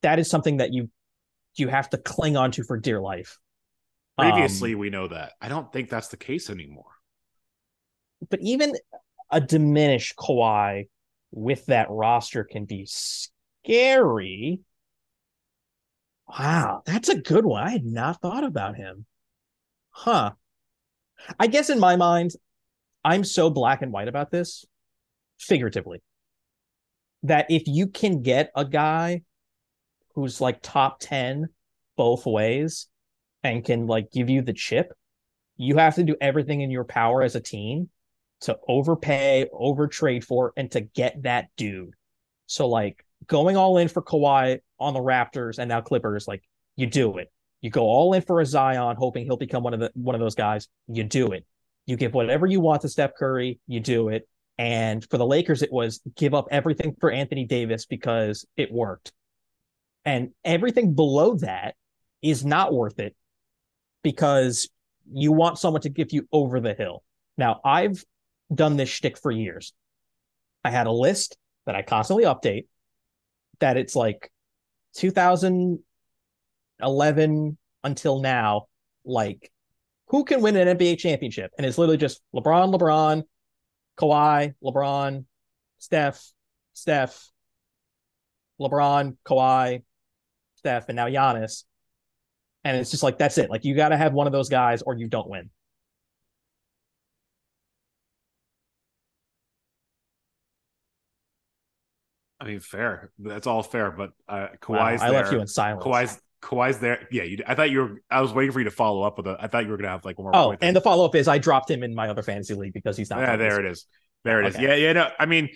[0.01, 0.89] that is something that you
[1.55, 3.37] you have to cling on to for dear life.
[4.17, 5.33] Previously, um, we know that.
[5.41, 6.91] I don't think that's the case anymore.
[8.29, 8.73] But even
[9.29, 10.87] a diminished Kawhi
[11.31, 14.59] with that roster can be scary.
[16.27, 17.63] Wow, that's a good one.
[17.63, 19.05] I had not thought about him.
[19.89, 20.31] Huh.
[21.39, 22.31] I guess in my mind,
[23.07, 24.65] I'm so black and white about this,
[25.39, 26.01] figuratively,
[27.23, 29.21] that if you can get a guy
[30.13, 31.47] who's like top 10
[31.95, 32.87] both ways
[33.43, 34.91] and can like give you the chip,
[35.55, 37.89] you have to do everything in your power as a team
[38.41, 41.93] to overpay, overtrade for, and to get that dude.
[42.47, 46.43] So like going all in for Kawhi on the Raptors and now Clippers, like
[46.75, 47.31] you do it.
[47.61, 50.19] You go all in for a Zion, hoping he'll become one of the one of
[50.19, 50.67] those guys.
[50.89, 51.45] You do it.
[51.87, 54.29] You give whatever you want to Steph Curry, you do it.
[54.59, 59.11] And for the Lakers, it was give up everything for Anthony Davis because it worked.
[60.05, 61.75] And everything below that
[62.21, 63.15] is not worth it
[64.03, 64.69] because
[65.11, 67.03] you want someone to give you over the hill.
[67.37, 68.03] Now, I've
[68.53, 69.73] done this shtick for years.
[70.63, 72.65] I had a list that I constantly update
[73.59, 74.31] that it's like
[74.95, 78.67] 2011 until now,
[79.05, 79.51] like
[80.07, 81.51] who can win an NBA championship?
[81.57, 83.23] And it's literally just LeBron, LeBron,
[83.99, 85.25] Kawhi, LeBron,
[85.79, 86.31] Steph,
[86.73, 87.29] Steph,
[88.59, 89.83] LeBron, Kawhi,
[90.55, 91.63] Steph, and now Giannis.
[92.63, 93.49] And it's just like that's it.
[93.49, 95.49] Like you got to have one of those guys, or you don't win.
[102.39, 103.11] I mean, fair.
[103.19, 103.91] That's all fair.
[103.91, 105.21] But uh, Kawhi's wow, I there.
[105.21, 105.83] left you in silence.
[105.83, 107.07] Kawhi's Kawhi's there.
[107.11, 108.01] Yeah, you, I thought you were.
[108.09, 109.37] I was waiting for you to follow up with it.
[109.39, 110.35] I thought you were gonna have like one more.
[110.35, 112.95] Oh, and the follow up is I dropped him in my other fantasy league because
[112.95, 113.19] he's not.
[113.19, 113.85] Yeah, there it is.
[114.23, 114.57] There it okay.
[114.57, 114.61] is.
[114.61, 114.93] Yeah, yeah.
[114.93, 115.49] No, I mean,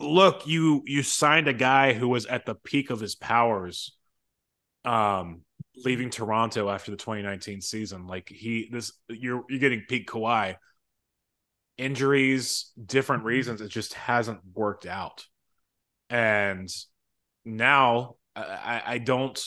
[0.00, 3.96] look, you you signed a guy who was at the peak of his powers,
[4.84, 5.42] um,
[5.76, 8.06] leaving Toronto after the 2019 season.
[8.06, 10.56] Like he, this you're you're getting peak Kawhi.
[11.76, 15.26] Injuries, different reasons, it just hasn't worked out,
[16.08, 16.68] and
[17.44, 19.42] now I, I don't.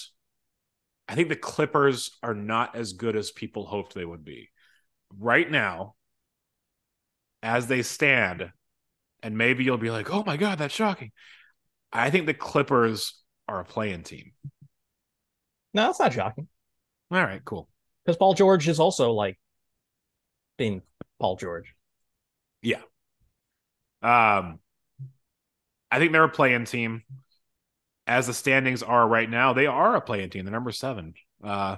[1.07, 4.49] I think the Clippers are not as good as people hoped they would be.
[5.17, 5.95] Right now,
[7.41, 8.51] as they stand,
[9.23, 11.11] and maybe you'll be like, "Oh my god, that's shocking."
[11.91, 14.33] I think the Clippers are a play-in team.
[15.73, 16.47] No, that's not shocking.
[17.11, 17.69] All right, cool.
[18.05, 19.39] Because Paul George is also like
[20.57, 20.81] being
[21.19, 21.73] Paul George.
[22.61, 22.81] Yeah.
[24.01, 24.59] Um,
[25.89, 27.03] I think they're a play-in team.
[28.07, 30.45] As the standings are right now, they are a play-in team.
[30.45, 31.77] They're number seven, uh,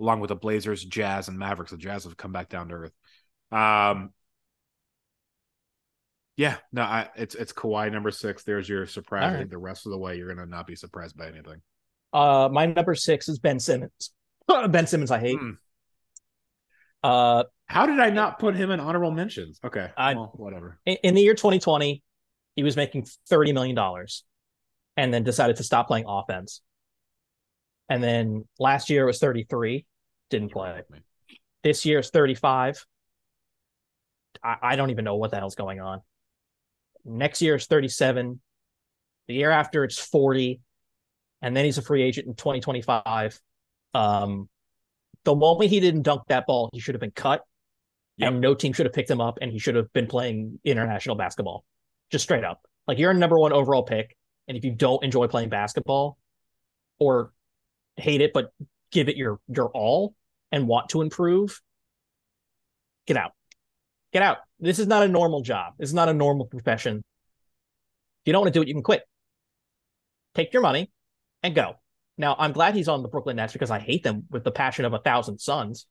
[0.00, 1.72] along with the Blazers, Jazz, and Mavericks.
[1.72, 2.92] The Jazz have come back down to earth.
[3.50, 4.10] Um,
[6.36, 8.42] yeah, no, I, it's it's Kawhi number six.
[8.42, 9.36] There's your surprise.
[9.36, 9.50] Right.
[9.50, 11.60] The rest of the way you're gonna not be surprised by anything.
[12.12, 14.10] Uh, my number six is Ben Simmons.
[14.68, 15.38] ben Simmons, I hate.
[15.38, 15.56] Mm.
[17.02, 19.60] Uh, how did I not put him in honorable mentions?
[19.64, 20.78] Okay, I, well, whatever.
[20.86, 22.02] In, in the year 2020,
[22.56, 24.24] he was making 30 million dollars,
[24.96, 26.60] and then decided to stop playing offense.
[27.88, 29.84] And then last year it was 33,
[30.30, 30.82] didn't play.
[31.62, 32.84] This year is 35.
[34.42, 36.00] I, I don't even know what the hell's going on.
[37.04, 38.40] Next year is 37.
[39.28, 40.60] The year after it's 40.
[41.40, 43.40] And then he's a free agent in 2025.
[43.94, 44.48] Um,
[45.24, 47.42] the moment he didn't dunk that ball, he should have been cut.
[48.18, 48.30] Yep.
[48.30, 51.16] And no team should have picked him up, and he should have been playing international
[51.16, 51.64] basketball.
[52.10, 52.60] Just straight up.
[52.86, 54.16] Like you're a number one overall pick.
[54.48, 56.18] And if you don't enjoy playing basketball
[56.98, 57.32] or
[57.96, 58.52] hate it, but
[58.90, 60.14] give it your your all
[60.50, 61.60] and want to improve,
[63.06, 63.32] get out.
[64.12, 64.38] Get out.
[64.60, 65.74] This is not a normal job.
[65.78, 66.98] This is not a normal profession.
[66.98, 69.02] If you don't want to do it, you can quit.
[70.34, 70.90] Take your money
[71.42, 71.76] and go.
[72.18, 74.84] Now, I'm glad he's on the Brooklyn Nets because I hate them with the passion
[74.84, 75.86] of a thousand suns.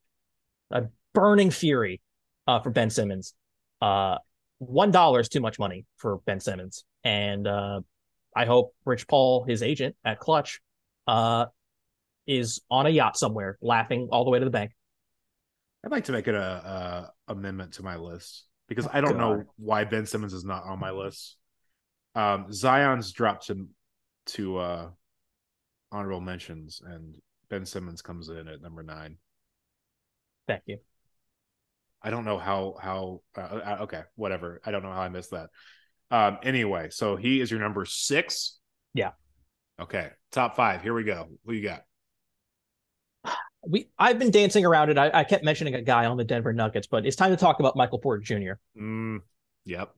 [0.70, 2.00] A burning fury
[2.46, 3.34] uh, for Ben Simmons.
[3.80, 4.18] Uh,
[4.58, 7.80] One dollar is too much money for Ben Simmons, and uh,
[8.34, 10.60] I hope Rich Paul, his agent at Klutch,
[11.06, 11.46] uh,
[12.26, 14.72] is on a yacht somewhere, laughing all the way to the bank.
[15.84, 19.18] I'd like to make it a, a amendment to my list because I don't God.
[19.18, 21.36] know why Ben Simmons is not on my list.
[22.14, 23.68] Um, Zion's dropped to
[24.26, 24.90] to uh,
[25.90, 27.16] honorable mentions, and
[27.50, 29.16] Ben Simmons comes in at number nine.
[30.46, 30.78] Thank you.
[32.02, 35.30] I don't know how how uh, uh, okay whatever I don't know how I missed
[35.30, 35.50] that.
[36.12, 38.58] Um, anyway, so he is your number six.
[38.92, 39.12] Yeah.
[39.80, 40.82] Okay, top five.
[40.82, 41.28] Here we go.
[41.46, 41.84] Who you got?
[43.66, 44.98] we I've been dancing around it.
[44.98, 47.60] I, I, kept mentioning a guy on the Denver Nuggets, but it's time to talk
[47.60, 48.52] about Michael Porter Jr.
[48.78, 49.20] Mm,
[49.64, 49.94] yep.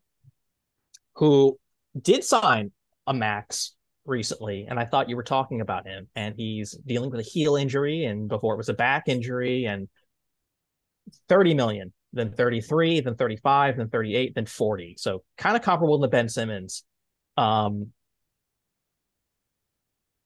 [1.17, 1.59] Who
[2.01, 2.71] did sign
[3.09, 3.75] a max
[4.07, 6.07] recently, and I thought you were talking about him.
[6.15, 9.89] And he's dealing with a heel injury, and before it was a back injury, and
[11.29, 14.95] 30 million, then 33, then 35, then 38, then 40.
[14.99, 16.85] So kind of comparable to Ben Simmons.
[17.37, 17.93] Um,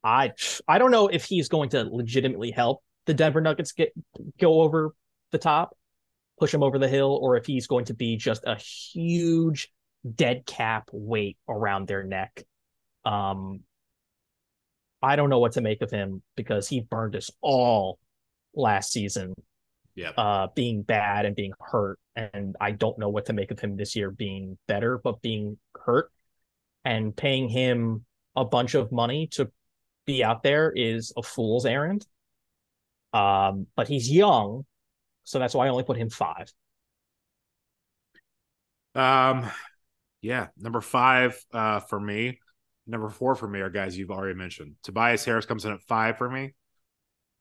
[0.05, 0.33] I
[0.68, 3.92] I don't know if he's going to legitimately help the Denver Nuggets get
[4.38, 4.94] go over
[5.33, 5.77] the top,
[6.38, 9.70] push him over the hill, or if he's going to be just a huge
[10.14, 12.44] dead cap weight around their neck.
[13.05, 13.61] Um,
[15.03, 17.98] I don't know what to make of him because he burned us all
[18.55, 19.35] last season.
[19.98, 20.11] Yeah.
[20.11, 21.98] Uh, being bad and being hurt.
[22.14, 25.58] And I don't know what to make of him this year being better, but being
[25.74, 26.12] hurt
[26.84, 28.04] and paying him
[28.37, 29.50] a bunch of money to
[30.06, 32.06] be out there is a fool's errand.
[33.12, 34.64] Um, but he's young,
[35.24, 36.52] so that's why I only put him five.
[38.94, 39.50] Um,
[40.22, 42.38] yeah, number five uh, for me.
[42.87, 44.76] Number four for me are guys you've already mentioned.
[44.84, 46.54] Tobias Harris comes in at five for me.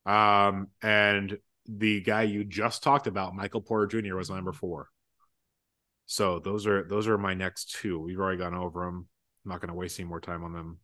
[0.07, 4.89] Um, and the guy you just talked about, Michael Porter Jr., was number four.
[6.05, 7.99] So those are those are my next two.
[7.99, 9.07] We've already gone over them.
[9.45, 10.79] I'm not going to waste any more time on them.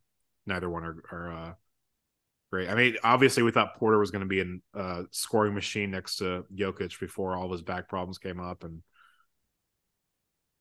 [0.46, 1.52] Neither one are, are uh,
[2.52, 2.68] great.
[2.68, 6.16] I mean, obviously, we thought Porter was going to be a uh, scoring machine next
[6.16, 8.82] to Jokic before all of his back problems came up, and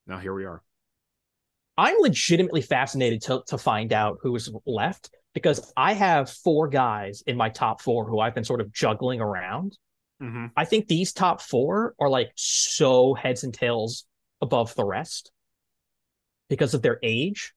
[0.08, 0.64] now here we are.
[1.78, 7.36] I'm legitimately fascinated to to find out who's left because I have four guys in
[7.36, 9.78] my top four who I've been sort of juggling around.
[10.24, 10.46] Mm-hmm.
[10.56, 14.06] I think these top four are like so heads and tails
[14.42, 15.32] above the rest
[16.50, 17.54] because of their age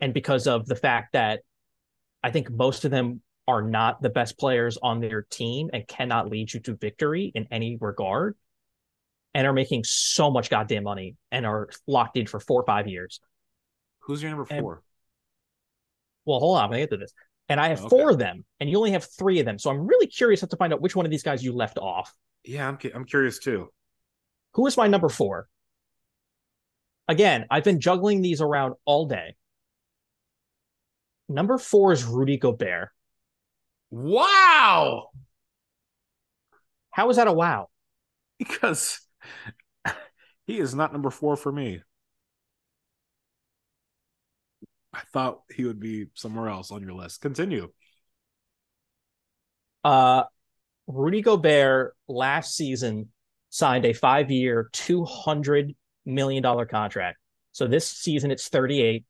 [0.00, 1.40] and because of the fact that
[2.22, 6.28] I think most of them are not the best players on their team and cannot
[6.28, 8.36] lead you to victory in any regard
[9.32, 12.88] and are making so much goddamn money and are locked in for four or five
[12.88, 13.20] years.
[14.00, 14.82] Who's your number And- four?
[16.24, 17.12] Well, hold on, I'm gonna get to this.
[17.48, 17.88] And I have Okay.
[17.88, 19.58] four of them, and you only have three of them.
[19.58, 22.12] So I'm really curious to find out which one of these guys you left off.
[22.44, 23.70] yeah, I'm cu- I'm curious too.
[24.54, 25.48] Who is my number four?
[27.08, 29.36] Again, I've been juggling these around all day.
[31.28, 32.90] Number four is Rudy Gobert.
[33.90, 35.10] Wow,
[36.90, 37.68] How is that a wow?
[38.38, 39.00] because
[40.46, 41.82] he is not number four for me.
[44.96, 47.20] I thought he would be somewhere else on your list.
[47.20, 47.68] Continue.
[49.84, 50.24] Uh,
[50.86, 53.10] Rudy Gobert last season
[53.50, 55.74] signed a five-year, two hundred
[56.06, 57.18] million dollar contract.
[57.52, 59.04] So this season it's thirty-eight.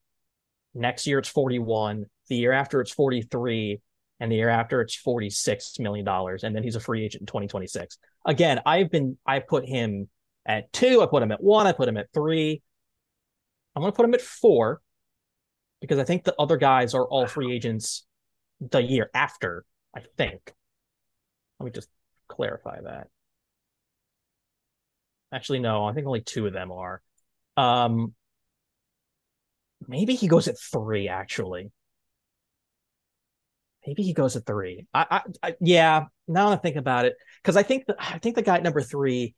[0.75, 2.07] Next year it's forty-one.
[2.29, 3.81] The year after it's forty-three,
[4.19, 6.43] and the year after it's forty-six million dollars.
[6.43, 7.99] And then he's a free agent in twenty twenty-six.
[8.27, 10.09] Again, I've been I put him
[10.45, 11.01] at two.
[11.01, 11.69] I put him at one.
[11.69, 12.61] I put him at three.
[13.75, 14.81] I'm going to put him at four
[15.81, 18.05] because I think the other guys are all free agents
[18.61, 19.65] the year after.
[19.95, 20.53] I think.
[21.59, 21.89] Let me just
[22.29, 23.09] clarify that.
[25.33, 27.01] Actually, no, I think only two of them are.
[27.57, 28.15] Um,
[29.89, 31.09] maybe he goes at three.
[31.09, 31.71] Actually,
[33.87, 34.87] maybe he goes at three.
[34.93, 36.05] I, I, I yeah.
[36.29, 38.63] Now that I think about it, because I think the I think the guy at
[38.63, 39.35] number three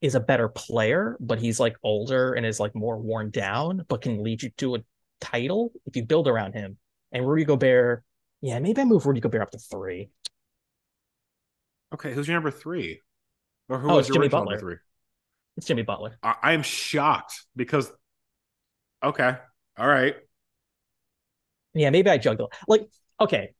[0.00, 4.02] is a better player, but he's like older and is like more worn down, but
[4.02, 4.78] can lead you to a
[5.20, 6.78] title if you build around him.
[7.12, 8.04] And Rudy Gobert,
[8.40, 10.10] yeah, maybe I move Rudy Gobert up to three.
[11.94, 13.00] Okay, who's your number three?
[13.68, 14.52] Or who Oh, was it's your Jimmy Butler.
[14.56, 14.76] number three?
[15.56, 16.18] It's Jimmy Butler.
[16.22, 17.90] I, I am shocked because.
[19.02, 19.36] Okay,
[19.78, 20.16] all right.
[21.74, 22.50] Yeah, maybe I juggle.
[22.66, 22.88] Like,
[23.20, 23.54] okay,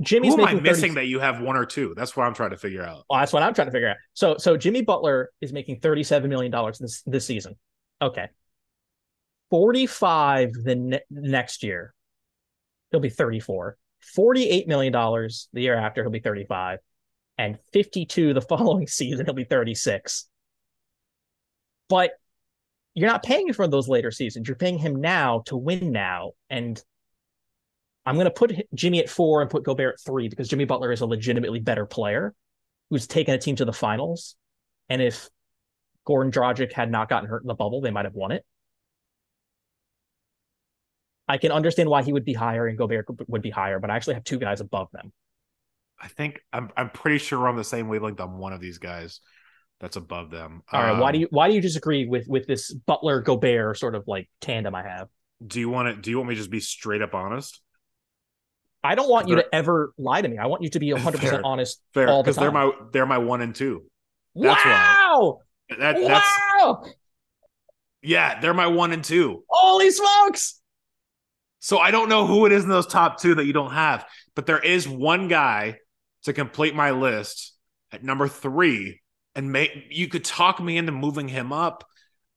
[0.00, 1.92] Jimmy's Who am I making missing 30 that you have one or two?
[1.96, 3.04] That's what I'm trying to figure out.
[3.10, 3.96] Well, that's what I'm trying to figure out.
[4.14, 7.56] So, so Jimmy Butler is making thirty-seven million dollars this this season.
[8.00, 8.28] Okay,
[9.50, 11.94] forty-five the ne- next year,
[12.90, 13.76] he'll be thirty-four.
[14.00, 16.78] Forty-eight million dollars the year after, he'll be thirty-five,
[17.36, 20.28] and fifty-two the following season, he'll be thirty-six.
[21.88, 22.12] But
[22.94, 24.48] you're not paying for those later seasons.
[24.48, 26.82] You're paying him now to win now, and
[28.08, 30.92] I'm going to put Jimmy at four and put Gobert at three because Jimmy Butler
[30.92, 32.34] is a legitimately better player
[32.88, 34.34] who's taken a team to the finals.
[34.88, 35.28] And if
[36.08, 38.46] Goran Dragic had not gotten hurt in the bubble, they might have won it.
[41.28, 43.96] I can understand why he would be higher and Gobert would be higher, but I
[43.96, 45.12] actually have two guys above them.
[46.00, 48.78] I think I'm I'm pretty sure we're on the same wavelength on one of these
[48.78, 49.20] guys
[49.80, 50.62] that's above them.
[50.72, 53.78] All right, why Um, do you why do you disagree with with this Butler Gobert
[53.78, 55.08] sort of like tandem I have?
[55.46, 57.60] do you want to do you want me to just be straight up honest?
[58.82, 60.38] I don't want you to ever lie to me.
[60.38, 61.40] I want you to be 100% Fair.
[61.44, 63.84] honest Fair, all the because they're my they're my one and two.
[64.34, 64.70] That's why.
[65.12, 65.38] wow!
[65.70, 66.84] That that's wow!
[68.02, 69.44] yeah, they're my one and two.
[69.48, 70.57] Holy smokes!
[71.60, 74.06] So I don't know who it is in those top two that you don't have,
[74.34, 75.78] but there is one guy
[76.24, 77.54] to complete my list
[77.92, 79.00] at number three,
[79.34, 81.84] and may you could talk me into moving him up.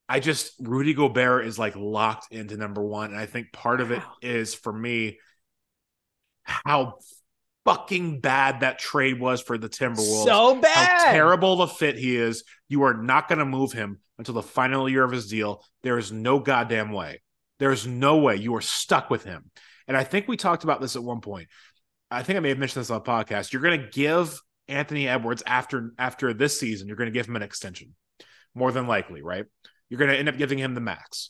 [0.10, 3.92] I just Rudy Gobert is like locked into number one, and I think part of
[3.92, 5.20] it is for me
[6.44, 6.96] how
[7.66, 10.26] fucking bad that trade was for the Timberwolves.
[10.26, 11.14] So how bad.
[11.14, 12.44] terrible the fit he is.
[12.68, 15.64] You are not going to move him until the final year of his deal.
[15.84, 17.22] There is no goddamn way.
[17.62, 19.52] There's no way you are stuck with him.
[19.88, 21.48] And I think we talked about this at one point.
[22.10, 23.54] I think I may have mentioned this on the podcast.
[23.54, 26.88] You're going to give Anthony Edwards after after this season.
[26.88, 27.94] You're going to give him an extension,
[28.56, 29.46] more than likely, right?
[29.90, 31.30] You're going to end up giving him the max.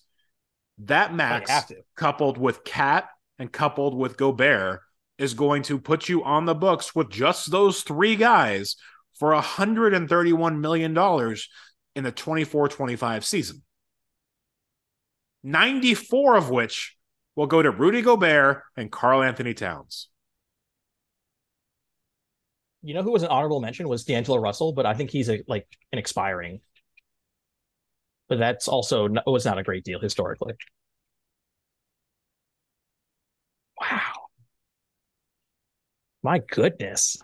[0.78, 1.52] That max,
[1.98, 4.80] coupled with KAT and coupled with Gobert,
[5.18, 8.78] is going to put you on the books with just those three guys
[9.20, 11.36] for $131 million
[11.98, 13.64] in the 24 25 season.
[15.44, 16.98] 94 of which
[17.36, 20.10] will go to Rudy Gobert and Karl-Anthony Towns.
[22.84, 25.44] You know who was an honorable mention was D'Angelo Russell, but I think he's a
[25.48, 26.62] like an expiring.
[28.28, 30.54] But that's also not, was not a great deal historically.
[33.80, 34.30] Wow.
[36.24, 37.18] My goodness.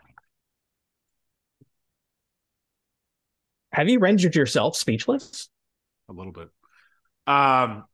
[3.72, 5.50] Have you rendered yourself speechless?
[6.10, 6.50] A little bit.
[7.28, 7.86] Um,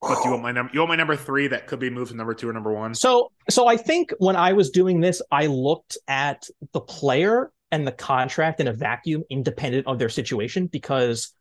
[0.00, 0.70] but do you want my number?
[0.72, 2.94] You want my number three that could be moved to number two or number one?
[2.94, 7.86] So, so I think when I was doing this, I looked at the player and
[7.86, 11.32] the contract in a vacuum, independent of their situation, because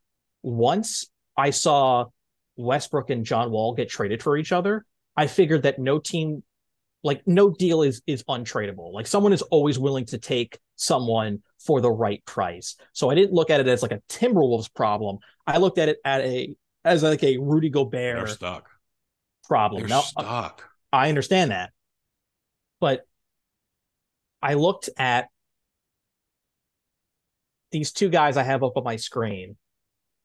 [0.44, 2.06] once I saw
[2.58, 4.86] Westbrook and John Wall get traded for each other,
[5.16, 6.44] I figured that no team,
[7.04, 8.92] like no deal is is untradeable.
[8.92, 12.76] Like someone is always willing to take someone for the right price.
[12.94, 15.18] So I didn't look at it as like a Timberwolves problem.
[15.46, 16.56] I looked at it at a
[16.88, 18.70] as like a Rudy They're Gobert stuck.
[19.44, 19.82] problem.
[19.82, 20.70] They're Now, stuck.
[20.92, 21.72] I understand that.
[22.80, 23.02] But
[24.42, 25.28] I looked at
[27.72, 29.58] these two guys I have up on my screen.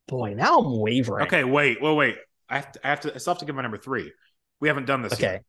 [0.06, 1.26] Boy, now I'm wavering.
[1.26, 2.16] Okay, wait, wait, wait.
[2.48, 4.12] I have to, I have to I still have to give my number three.
[4.60, 5.32] We haven't done this Okay.
[5.32, 5.44] yet.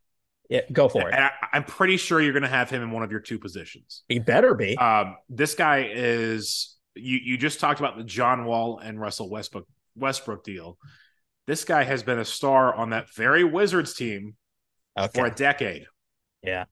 [0.49, 1.13] Yeah, go for it.
[1.15, 3.39] And I, I'm pretty sure you're going to have him in one of your two
[3.39, 4.03] positions.
[4.07, 4.77] He better be.
[4.77, 7.17] Um, this guy is you.
[7.17, 10.77] You just talked about the John Wall and Russell Westbrook Westbrook deal.
[11.47, 14.35] This guy has been a star on that very Wizards team
[14.97, 15.09] okay.
[15.13, 15.85] for a decade.
[16.41, 16.65] Yeah.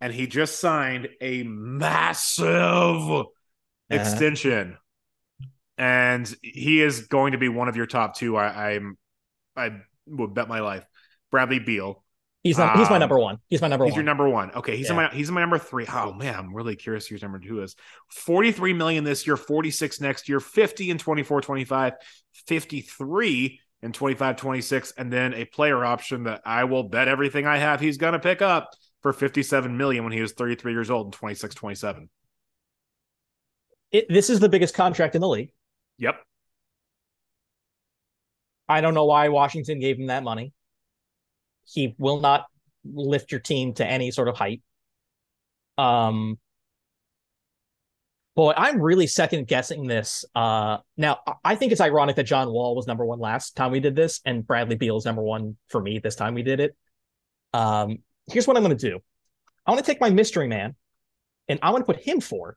[0.00, 3.26] and he just signed a massive
[3.90, 4.02] Uh-huh.
[4.02, 4.76] extension,
[5.78, 8.36] and he is going to be one of your top two.
[8.36, 8.96] I, I'm,
[9.56, 10.84] I would bet my life.
[11.30, 12.02] Bradley Beal.
[12.46, 13.38] He's not, he's my um, number one.
[13.48, 13.94] He's my number He's one.
[13.94, 14.52] He's your number one.
[14.52, 15.08] Okay, he's in Yeah.
[15.08, 15.84] my he's my number three.
[15.92, 17.74] Oh man, I'm really curious who your number two is.
[18.12, 21.92] 43 million this year, 46 next year, 50 in 24, 25,
[22.46, 27.58] 53 in 25, 26, and then a player option that I will bet everything I
[27.58, 28.70] have he's gonna pick up
[29.02, 32.08] for 57 million when he was 33 years old in 26, 27.
[33.92, 35.50] It, this is the biggest contract in the league.
[35.98, 36.16] Yep.
[38.68, 40.52] I don't know why Washington gave him that money.
[41.66, 42.46] He will not
[42.84, 44.62] lift your team to any sort of height.
[45.76, 46.38] Um,
[48.34, 50.24] boy, I'm really second guessing this.
[50.34, 53.80] Uh, now I- think it's ironic that John Wall was number one last time we
[53.80, 56.76] did this, and Bradley Beal is number one for me this time we did it.
[57.52, 57.98] Um,
[58.30, 59.00] here's what I'm going to do.
[59.66, 60.76] I want to take my mystery man,
[61.48, 62.56] and I want to put him four,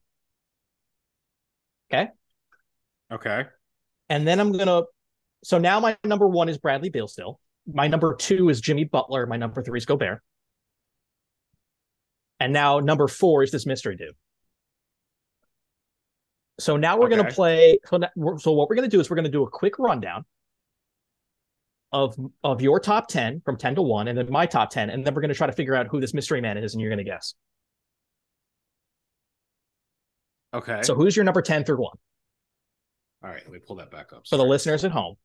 [1.91, 2.09] Okay.
[3.11, 3.45] Okay.
[4.09, 4.83] And then I'm gonna.
[5.43, 7.39] So now my number one is Bradley Beal still.
[7.73, 9.25] My number two is Jimmy Butler.
[9.25, 10.21] My number three is Gobert.
[12.39, 14.15] And now number four is this mystery dude.
[16.59, 17.79] So now we're going to play.
[17.85, 19.79] So, now- so what we're going to do is we're going to do a quick
[19.79, 20.25] rundown
[21.91, 25.05] of of your top ten from ten to one, and then my top ten, and
[25.05, 26.89] then we're going to try to figure out who this mystery man is, and you're
[26.89, 27.33] going to guess.
[30.53, 30.81] Okay.
[30.83, 31.97] So who's your number ten through one
[33.21, 34.25] all right, let me pull that back up.
[34.27, 35.15] for the listeners at home?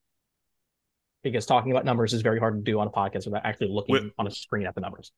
[1.25, 3.95] Because talking about numbers is very hard to do on a podcast without actually looking
[3.95, 4.13] Wait.
[4.19, 5.11] on a screen at the numbers.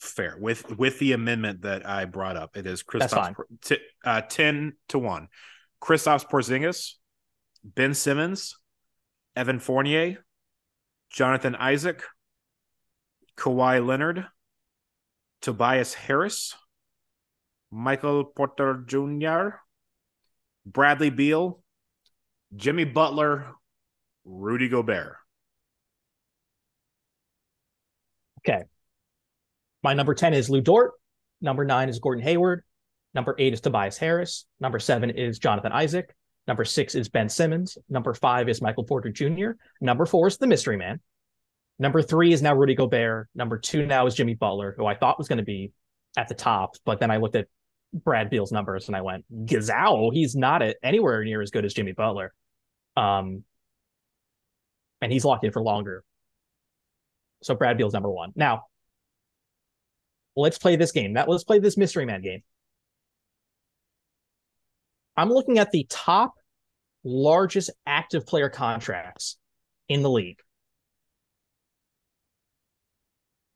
[0.00, 2.56] Fair with with the amendment that I brought up.
[2.56, 2.82] It is.
[2.82, 5.28] Kristaps t- uh, ten to one.
[5.80, 6.94] Kristaps Porzingis,
[7.64, 8.58] Ben Simmons,
[9.36, 10.24] Evan Fournier,
[11.10, 12.02] Jonathan Isaac,
[13.36, 14.26] Kawhi Leonard,
[15.40, 16.54] Tobias Harris,
[17.70, 19.56] Michael Porter Jr.,
[20.66, 21.62] Bradley Beal,
[22.56, 23.52] Jimmy Butler,
[24.24, 25.16] Rudy Gobert.
[29.82, 30.92] My number 10 is Lu Dort.
[31.40, 32.64] Number nine is Gordon Hayward.
[33.12, 34.46] Number eight is Tobias Harris.
[34.58, 36.14] Number seven is Jonathan Isaac.
[36.48, 37.78] Number six is Ben Simmons.
[37.88, 39.52] Number five is Michael Porter Jr.
[39.80, 41.00] Number four is the mystery man.
[41.78, 43.28] Number three is now Rudy Gobert.
[43.34, 45.72] Number two now is Jimmy Butler, who I thought was going to be
[46.16, 47.48] at the top, but then I looked at
[47.92, 51.74] Brad Beal's numbers and I went, Gazao, he's not at anywhere near as good as
[51.74, 52.32] Jimmy Butler.
[52.96, 53.44] Um,
[55.00, 56.04] and he's locked in for longer.
[57.44, 58.32] So Brad Beal's number one.
[58.34, 58.64] Now,
[60.34, 61.14] let's play this game.
[61.14, 62.42] That let's play this mystery man game.
[65.16, 66.34] I'm looking at the top
[67.04, 69.36] largest active player contracts
[69.88, 70.40] in the league.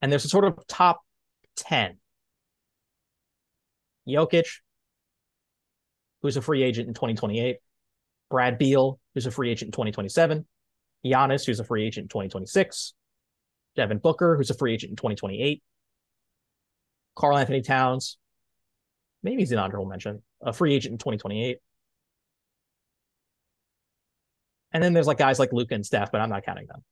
[0.03, 1.01] And there's a sort of top
[1.57, 1.97] 10.
[4.07, 4.47] Jokic,
[6.23, 7.57] who's a free agent in 2028.
[8.31, 10.47] Brad Beal, who's a free agent in 2027.
[11.05, 12.95] Giannis, who's a free agent in 2026.
[13.79, 15.63] Devin Booker, who's a free agent in 2028.
[17.15, 18.19] Karl-Anthony Towns,
[19.23, 21.59] maybe he's an honorable mention, a free agent in 2028.
[24.73, 26.85] And then there's like guys like Luka and Steph, but I'm not counting them.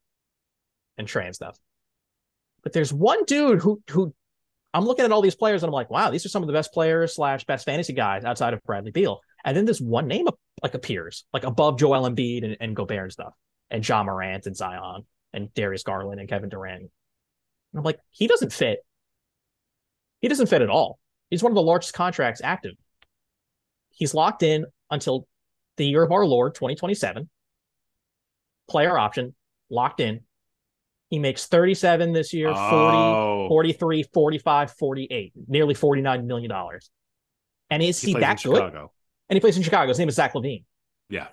[0.97, 1.57] And Trae and stuff.
[2.63, 4.13] But there's one dude who who
[4.73, 6.53] I'm looking at all these players and I'm like, wow, these are some of the
[6.53, 9.19] best players slash best fantasy guys outside of Bradley Beal.
[9.45, 10.27] And then this one name
[10.63, 13.33] like appears, like above Joel Embiid and, and Gobert and stuff,
[13.69, 15.05] and Ja Morant and Zion
[15.37, 16.81] and Darius Garland and Kevin Durant.
[16.81, 16.89] And
[17.75, 18.79] I'm like, he doesn't fit.
[20.19, 20.99] He doesn't fit at all.
[21.29, 22.73] He's one of the largest contracts active.
[23.91, 25.27] He's locked in until
[25.77, 27.29] the year of our Lord, 2027.
[28.69, 29.35] Player option,
[29.69, 30.21] locked in.
[31.09, 36.89] He makes 37 this year, 40, Oh, 43, 45, 48, nearly 49 million dollars.
[37.69, 38.55] And is he, in that good?
[38.55, 38.91] Chicago.
[39.29, 39.89] And he plays in Chicago.
[39.89, 40.63] His name is Zach LaVine.
[41.09, 41.27] Yeah.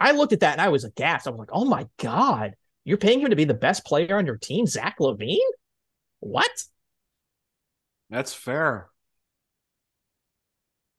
[0.00, 1.26] I looked at that and I was aghast.
[1.26, 4.26] I was like, oh my God, you're paying him to be the best player on
[4.26, 5.38] your team, Zach LaVine?
[6.20, 6.50] What?
[8.08, 8.88] That's fair.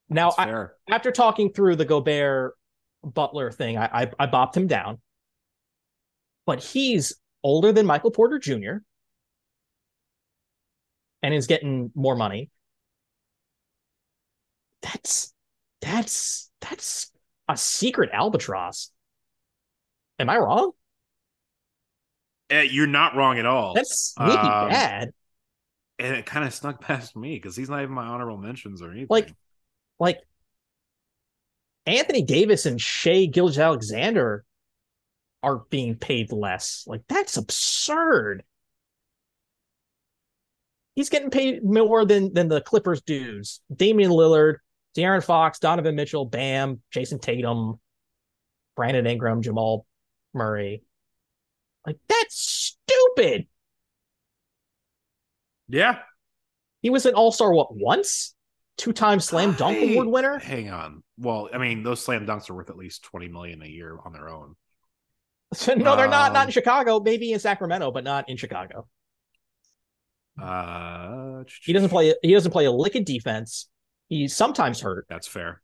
[0.10, 0.76] Now, That's I, fair.
[0.90, 2.54] after talking through the Gobert
[3.04, 5.02] Butler thing, I, I I bopped him down.
[6.46, 8.78] But he's older than Michael Porter Jr.
[11.24, 12.50] and is getting more money.
[14.82, 15.34] That's
[15.82, 17.12] that's that's
[17.48, 18.91] a secret albatross.
[20.22, 20.72] Am I wrong?
[22.54, 23.74] Uh, you're not wrong at all.
[23.74, 25.12] That's sneaky Um, bad.
[26.00, 28.92] and it kind of snuck past me because he's not even my honorable mentions or
[28.92, 29.08] anything.
[29.10, 29.34] Like,
[30.00, 30.20] like
[31.86, 34.44] Anthony Davis and Shai Gilgeous-Alexander
[35.44, 36.84] are being paid less.
[36.86, 38.44] Like that's absurd.
[40.96, 43.62] He's getting paid more than than the Clippers dudes.
[43.74, 44.58] Damian Lillard,
[44.96, 47.80] De'Aaron Fox, Donovan Mitchell, Bam, Jayson Tatum,
[48.76, 49.86] Brandon Ingram, Jamal
[50.34, 50.84] Murray.
[51.86, 53.48] Like that's stupid.
[55.68, 56.00] yeah,
[56.82, 58.36] He was an All-Star what once?
[58.78, 60.40] Two-time slam dunk Hey, award winner?
[60.40, 61.04] Hang on.
[61.18, 64.12] Well, I mean, those slam dunks are worth at least twenty million a year on
[64.14, 64.56] their own.
[65.68, 66.34] no, they're not.
[66.34, 67.00] Not Um, in Chicago.
[67.00, 68.88] Maybe in Sacramento, but not in Chicago.
[70.42, 72.14] Uh, He doesn't play.
[72.24, 73.68] He doesn't play a lick of defense.
[74.08, 75.62] He's sometimes hurt That's fair.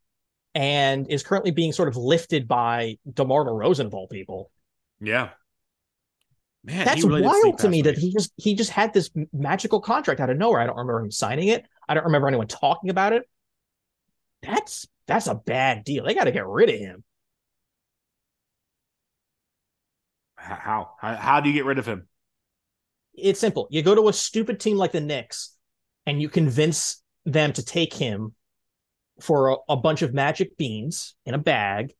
[0.53, 4.51] and is currently being sort of lifted by DeMar DeRozan of all people.
[4.99, 5.29] Yeah.
[6.63, 9.79] Man, That's he really wild to me that he just he just had this magical
[9.79, 10.59] contract out of nowhere.
[10.59, 11.65] I don't remember him signing it.
[11.87, 13.23] I don't remember anyone talking about it.
[14.41, 16.03] That's that's a bad deal.
[16.03, 17.03] They got to get rid of him.
[20.35, 20.91] How?
[20.99, 22.07] how how do you get rid of him?
[23.13, 23.67] It's simple.
[23.71, 25.55] You go to a stupid team like the Knicks,
[26.05, 28.35] and you convince them to take him
[29.21, 31.93] for a, a bunch of magic beans in a bag.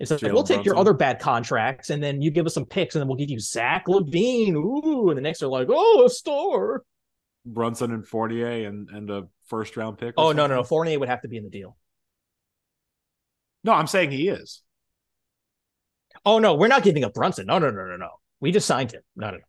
[0.00, 2.66] It's like Jalen we'll take your other bad contracts, and then you give us some
[2.66, 4.54] picks, and then we'll give you Zach LaVine.
[4.54, 6.84] Ooh, and the Knicks are like, oh, a star.
[7.44, 10.14] Brunson and Fournier and and a first round pick.
[10.16, 10.54] or Oh no, no, no.
[10.56, 10.68] something?
[10.68, 11.76] Fournier would have to be in the deal.
[13.64, 13.72] no.
[13.72, 14.62] I'm saying he is.
[16.24, 17.46] Oh no, we're not giving up Brunson.
[17.46, 18.10] No, no, no, no, no.
[18.40, 19.02] We just signed him.
[19.16, 19.42] No, no, no.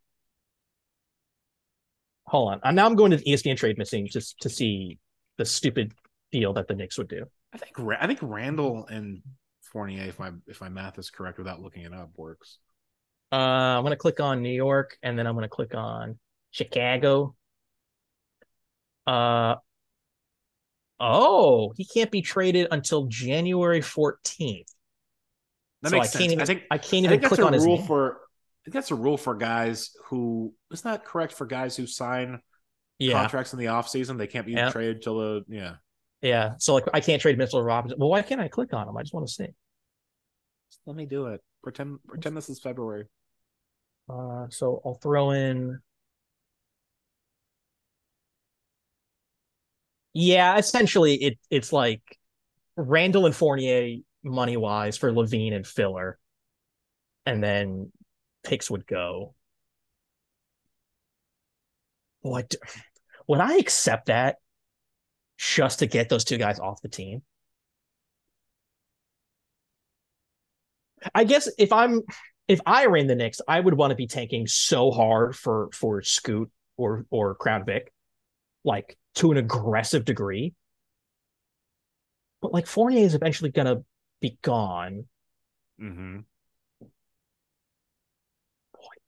[2.26, 2.60] Hold on.
[2.64, 4.98] And now I'm going to the ESPN trade machine just to see
[5.36, 5.92] the stupid
[6.32, 7.26] deal that the Knicks would do.
[7.52, 9.22] I think I think Randle and
[9.72, 12.58] Fournier, if my if my math is correct without looking it up, works.
[13.32, 16.18] Uh, I'm gonna click on New York, and then I'm gonna click on
[16.50, 17.34] Chicago.
[19.06, 19.56] Uh,
[20.98, 24.66] oh, he can't be traded until January 14th.
[25.82, 26.20] That So makes I sense.
[26.20, 27.78] can't even- I think I can't I even think that's click on a his rule
[27.78, 27.86] name.
[27.86, 28.16] for.
[28.16, 32.42] I think that's a rule for guys who isn't that correct for guys who sign
[32.98, 34.18] yeah, contracts in the off season.
[34.18, 34.70] They can't be Yeah.
[34.70, 35.76] traded till the yeah.
[36.22, 36.54] Yeah.
[36.58, 37.98] So like, I can't trade Mitchell Robinson.
[37.98, 38.96] Well, why can't I click on him?
[38.96, 39.48] I just want to see.
[40.86, 41.40] Let me do it.
[41.62, 43.06] Pretend pretend this is February.
[44.08, 45.80] Uh, so I'll throw in.
[50.12, 52.02] Yeah, essentially it it's like
[52.76, 56.18] Randle and Fournier money wise for LaVine and Filler,
[57.26, 57.92] and then
[58.42, 59.34] picks would go.
[62.22, 62.54] What
[63.28, 64.38] would I accept that
[65.40, 67.22] just to get those two guys off the team?
[71.14, 72.02] I guess if I'm
[72.46, 76.02] if I ran the Knicks, I would want to be tanking so hard for for
[76.02, 77.90] Scoot or or Crown Vic,
[78.64, 80.52] like to an aggressive degree.
[82.42, 83.82] But like Fournier is eventually gonna
[84.20, 85.06] be gone.
[85.80, 86.18] Mm-hmm.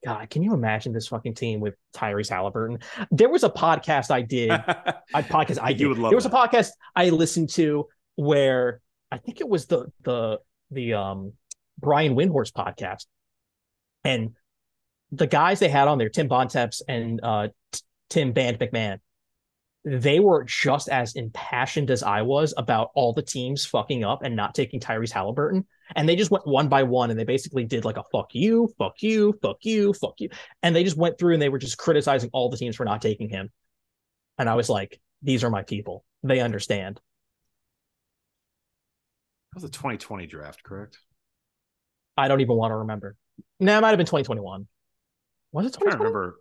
[0.04, 2.80] God, can you imagine this fucking team with Tyrese Halliburton?
[3.10, 4.50] There was a podcast I did.
[5.14, 5.80] I podcast I did.
[5.80, 6.32] You would love there was that.
[6.32, 8.80] a podcast I listened to where
[9.10, 10.40] I think it was the the
[10.70, 11.32] the um
[11.78, 13.06] Brian Windhorst podcast,
[14.04, 14.34] and
[15.12, 17.80] the guys they had on there, Tim Bontemps and uh T-
[18.10, 18.98] Tim Band MacMahon,
[19.84, 24.36] they were just as impassioned as I was about all the teams fucking up and
[24.36, 25.66] not taking Tyrese Halliburton.
[25.96, 28.72] And they just went one by one and they basically did like a fuck you,
[28.78, 30.28] fuck you, fuck you, fuck you.
[30.62, 33.02] And they just went through and they were just criticizing all the teams for not
[33.02, 33.50] taking him.
[34.38, 36.04] And I was like, these are my people.
[36.22, 37.00] They understand.
[39.52, 40.98] That was a 2020 draft, correct?
[42.16, 43.16] I don't even want to remember.
[43.60, 44.66] No, it might have been 2021.
[45.52, 45.94] Was it 2020?
[45.94, 46.36] I remember.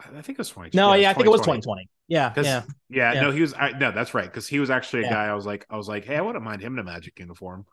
[0.00, 0.76] I think it was 2020.
[0.76, 1.88] No, yeah, I think it was 2020.
[2.08, 2.62] Yeah, yeah.
[2.88, 3.20] Yeah, Yeah.
[3.22, 3.54] no, he was.
[3.54, 4.24] I, no, that's right.
[4.24, 5.10] Because he was actually a Yeah.
[5.10, 5.26] guy.
[5.26, 7.66] I was like, I was like, hey, I wouldn't mind him in a Magic uniform,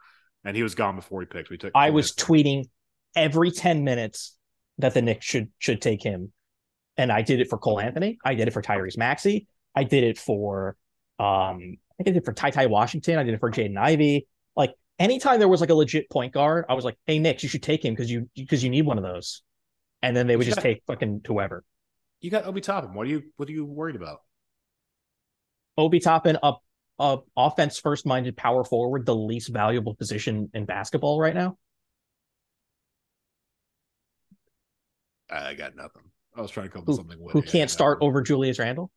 [0.44, 1.50] and he was gone before he picked.
[1.50, 1.72] We took.
[1.76, 2.24] I was minutes.
[2.24, 2.64] tweeting
[3.16, 4.36] every 10 minutes
[4.78, 6.32] that the Knicks should should take him.
[6.98, 8.18] And I did it for Cole Anthony.
[8.26, 9.48] I did it for Tyrese Maxey.
[9.76, 10.76] I did it for
[11.20, 13.18] um I did it for Ty Ty Washington.
[13.18, 14.28] I did it for Jaden Ivey.
[14.56, 17.50] Like anytime there was like a legit point guard, I was like, hey Knicks, you
[17.50, 19.42] should take him because you because you need one of those.
[20.02, 20.64] And then they would just Yeah.
[20.64, 21.64] take fucking whoever.
[22.22, 22.94] You got Obi Toppin.
[22.94, 23.24] What are you?
[23.38, 24.22] What are you worried about?
[25.78, 26.64] Obi Toppin up
[27.00, 31.58] up offense first minded power forward, the least valuable position in basketball right now.
[35.30, 36.04] I got nothing.
[36.36, 37.20] I was trying to come up with something.
[37.32, 38.92] who can't start over Julius Randle.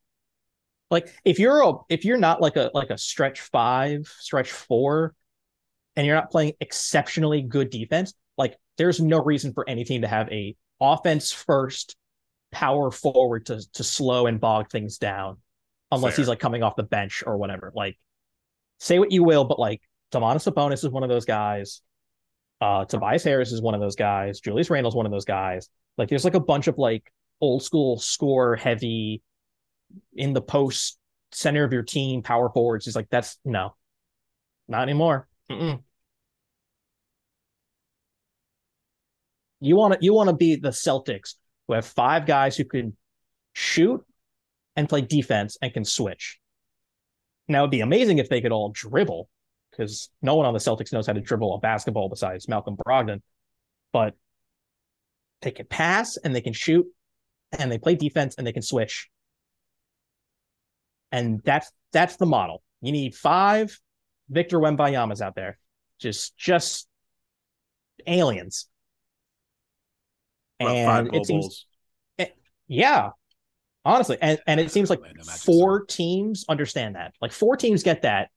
[0.90, 5.14] Like if you're a if you're not like a like a stretch five, stretch four,
[5.96, 10.08] and you're not playing exceptionally good defense, like there's no reason for any team to
[10.08, 11.96] have a offense first
[12.50, 15.38] power forward to to slow and bog things down,
[15.90, 16.22] unless Fair.
[16.22, 17.72] he's like coming off the bench or whatever.
[17.74, 17.98] Like,
[18.78, 19.82] say what you will, but like
[20.12, 21.82] Domantas Sabonis is one of those guys.
[22.60, 24.40] Uh, Tobias Harris is one of those guys.
[24.40, 25.68] Julius Randle's one of those guys.
[25.96, 27.10] Like, there's like a bunch of like
[27.40, 29.22] old school score heavy
[30.14, 30.98] in the post
[31.32, 32.84] center of your team power forwards.
[32.84, 33.74] He's like, that's no,
[34.68, 35.28] not anymore.
[35.50, 35.82] Mm-mm.
[39.60, 41.34] You want to you want to be the Celtics
[41.68, 42.96] who have five guys who can
[43.52, 44.04] shoot
[44.76, 46.38] and play defense and can switch.
[47.48, 49.28] Now it'd be amazing if they could all dribble
[49.70, 53.22] because no one on the Celtics knows how to dribble a basketball besides Malcolm Brogdon.
[53.92, 54.14] But
[55.42, 56.86] they can pass and they can shoot
[57.58, 59.08] and they play defense and they can switch.
[61.12, 62.62] And that's that's the model.
[62.80, 63.78] You need five
[64.28, 65.58] Victor Wembanyama's out there.
[65.98, 66.86] Just just
[68.06, 68.68] aliens.
[70.60, 71.66] About And it seems
[72.18, 72.30] bowls.
[72.68, 73.10] yeah.
[73.84, 74.18] Honestly.
[74.20, 75.00] And and it seems like
[75.38, 77.14] four teams understand that.
[77.20, 78.28] Like four teams get that.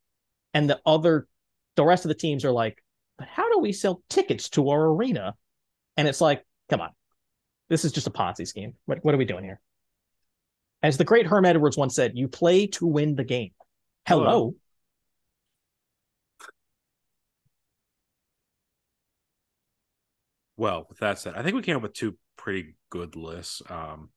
[0.54, 1.28] And the other
[1.76, 2.84] the rest of the teams are like,
[3.18, 5.36] but how do we sell tickets to our arena?
[5.98, 6.92] And it's like, come on.
[7.70, 8.74] This is just a Ponzi scheme.
[8.86, 9.60] What what are we doing here?
[10.82, 13.52] As the great Herm Edwards once said, you play to win the game.
[14.06, 14.24] Hello.
[14.24, 14.56] Hello.
[20.56, 23.62] Well, with that said, I think we came up with two pretty good lists.
[23.70, 24.10] Um,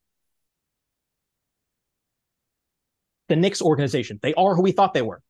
[3.28, 4.18] The Knicks organization.
[4.22, 5.22] They are who we thought they were.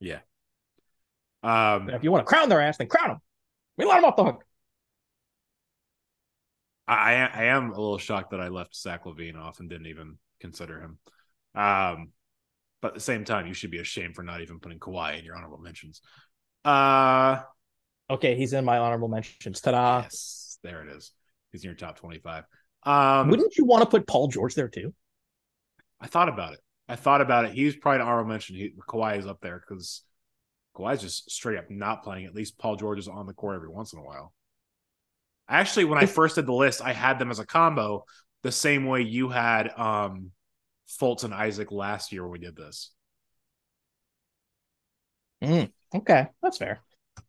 [0.00, 0.20] yeah.
[1.44, 3.18] Um, if you want to crown their ass, then crown them.
[3.76, 4.44] We let them off the hook.
[6.86, 10.18] I I am a little shocked that I left Zach LaVine off and didn't even
[10.40, 10.98] consider him.
[11.54, 12.12] Um,
[12.80, 15.24] but at the same time, you should be ashamed for not even putting Kawhi in
[15.24, 16.00] your honorable mentions.
[16.64, 17.40] Uh,
[18.10, 19.60] Okay, he's in my honorable mentions.
[19.60, 20.02] Ta-da.
[20.02, 21.12] yes, there it is.
[21.50, 22.44] He's in your top twenty-five.
[22.82, 24.92] Um, Wouldn't you want to put Paul George there too?
[26.00, 26.60] I thought about it.
[26.88, 27.52] I thought about it.
[27.52, 28.56] He's probably an honorable mention.
[28.56, 30.02] He, Kawhi is up there because
[30.76, 32.26] Kawhi's just straight up not playing.
[32.26, 34.32] At least Paul George is on the court every once in a while.
[35.48, 38.04] Actually, when I first did the list, I had them as a combo,
[38.42, 40.32] the same way you had um
[41.00, 42.90] Fultz and Isaac last year when we did this.
[45.94, 46.80] Okay, that's fair.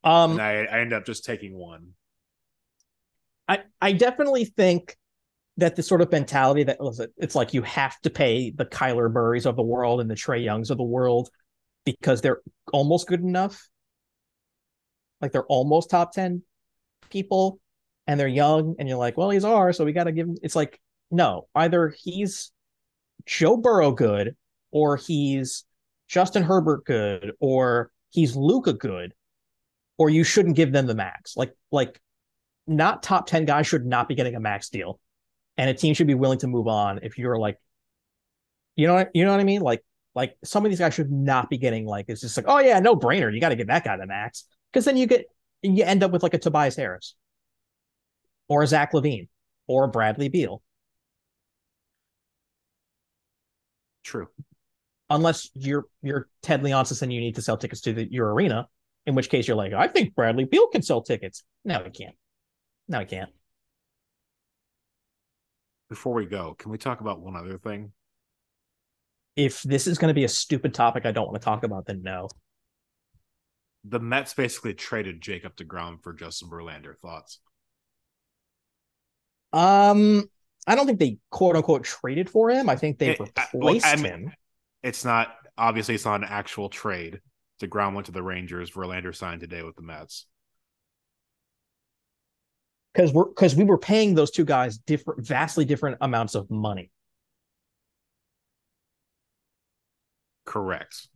[0.04, 1.90] Um, and I, I ended up just taking one.
[3.48, 4.96] I I definitely think
[5.58, 9.12] that the sort of mentality that was it's like you have to pay the Kyler
[9.12, 11.30] Murrays of the world and the Trae Youngs of the world
[11.86, 12.42] because they're
[12.72, 13.68] almost good enough.
[15.22, 16.42] Like they're almost top 10
[17.10, 17.60] people
[18.08, 20.38] and they're young and you're like, well, he's ours, so we got to give him
[20.42, 20.80] it's like
[21.12, 22.52] no, either he's
[23.26, 24.36] Joe Burrow good
[24.72, 25.66] or he's
[26.08, 29.14] Justin Herbert good or he's Luka good
[29.98, 31.38] or you shouldn't give them the max.
[31.38, 32.02] Like like
[32.66, 35.00] not top 10 guys should not be getting a max deal.
[35.58, 37.58] And a team should be willing to move on if you're like
[38.76, 39.62] you know what you know what I mean?
[39.62, 39.84] Like
[40.16, 42.80] like some of these guys should not be getting like it's just like, oh yeah,
[42.80, 43.34] no brainer.
[43.34, 44.46] You got to get that guy the max.
[44.72, 45.26] Because then you get
[45.62, 47.16] you end up with like a Tobias Harris
[48.48, 49.28] or a Zach LaVine
[49.68, 50.62] or a Bradley Beal.
[54.04, 54.28] True.
[55.10, 58.68] Unless you're you're Ted Leonsis and you need to sell tickets to the, your arena,
[59.06, 61.44] in which case you're like, I think Bradley Beal can sell tickets.
[61.64, 62.16] No, he can't.
[62.88, 63.30] No, he can't.
[65.94, 67.92] Before we go, can we talk about one other thing?
[69.36, 71.86] If this is going to be a stupid topic I don't want to talk about,
[71.86, 72.30] then no.
[73.84, 76.98] The Mets basically traded Jacob DeGrom for Justin Verlander.
[76.98, 77.42] Thoughts?
[79.54, 80.28] Um,
[80.66, 82.70] I don't think they quote unquote traded for him.
[82.70, 84.34] I think they It- I- well, replaced I mean- him.
[84.82, 87.22] It's not obviously it's not an actual trade.
[87.62, 88.72] DeGrom went to the Rangers.
[88.72, 90.26] Verlander signed today with the Mets.
[92.94, 96.92] Because we're because we were paying those two guys different, vastly different amounts of money.
[100.46, 101.08] Correct.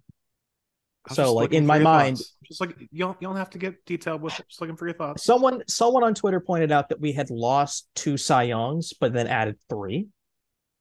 [1.10, 2.36] So, like, in my mind- thoughts.
[2.44, 4.48] just like you don't you don't have to get detailed with it.
[4.50, 5.24] Just looking for your thoughts.
[5.24, 9.28] Someone someone on Twitter pointed out that we had lost two Cy Youngs, but then
[9.28, 10.08] added three,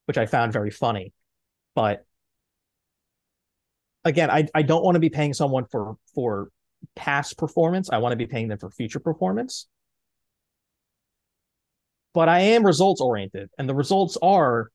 [0.05, 1.13] which I found very funny.
[1.75, 2.05] But
[4.03, 6.49] again, I, I don't want to be paying someone for for
[6.95, 7.89] past performance.
[7.89, 9.67] I want to be paying them for future performance.
[12.17, 14.71] But I am results oriented, and the results are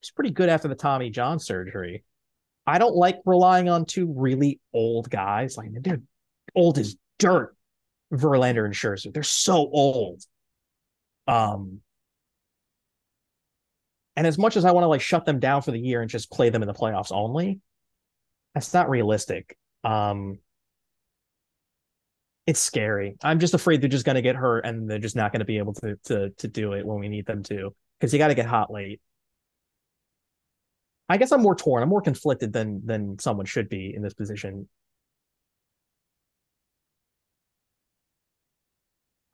[0.00, 2.02] it's pretty good after the Tommy John surgery.
[2.66, 5.58] I don't like relying on two really old guys.
[5.58, 6.00] Like they're
[6.54, 7.54] old as dirt.
[8.10, 9.12] Verlander and Scherzer.
[9.12, 10.22] They're so old.
[11.28, 11.82] Um,
[14.16, 16.08] And as much as I want to like shut them down for the year and
[16.08, 17.60] just play them in the playoffs only,
[18.54, 19.58] that's not realistic.
[19.82, 20.38] Um,
[22.46, 23.16] it's scary.
[23.22, 25.46] I'm just afraid they're just going to get hurt and they're just not going to
[25.46, 28.28] be able to to to do it when we need them to because you got
[28.28, 29.00] to get hot late.
[31.08, 31.82] I guess I'm more torn.
[31.82, 34.68] I'm more conflicted than than someone should be in this position.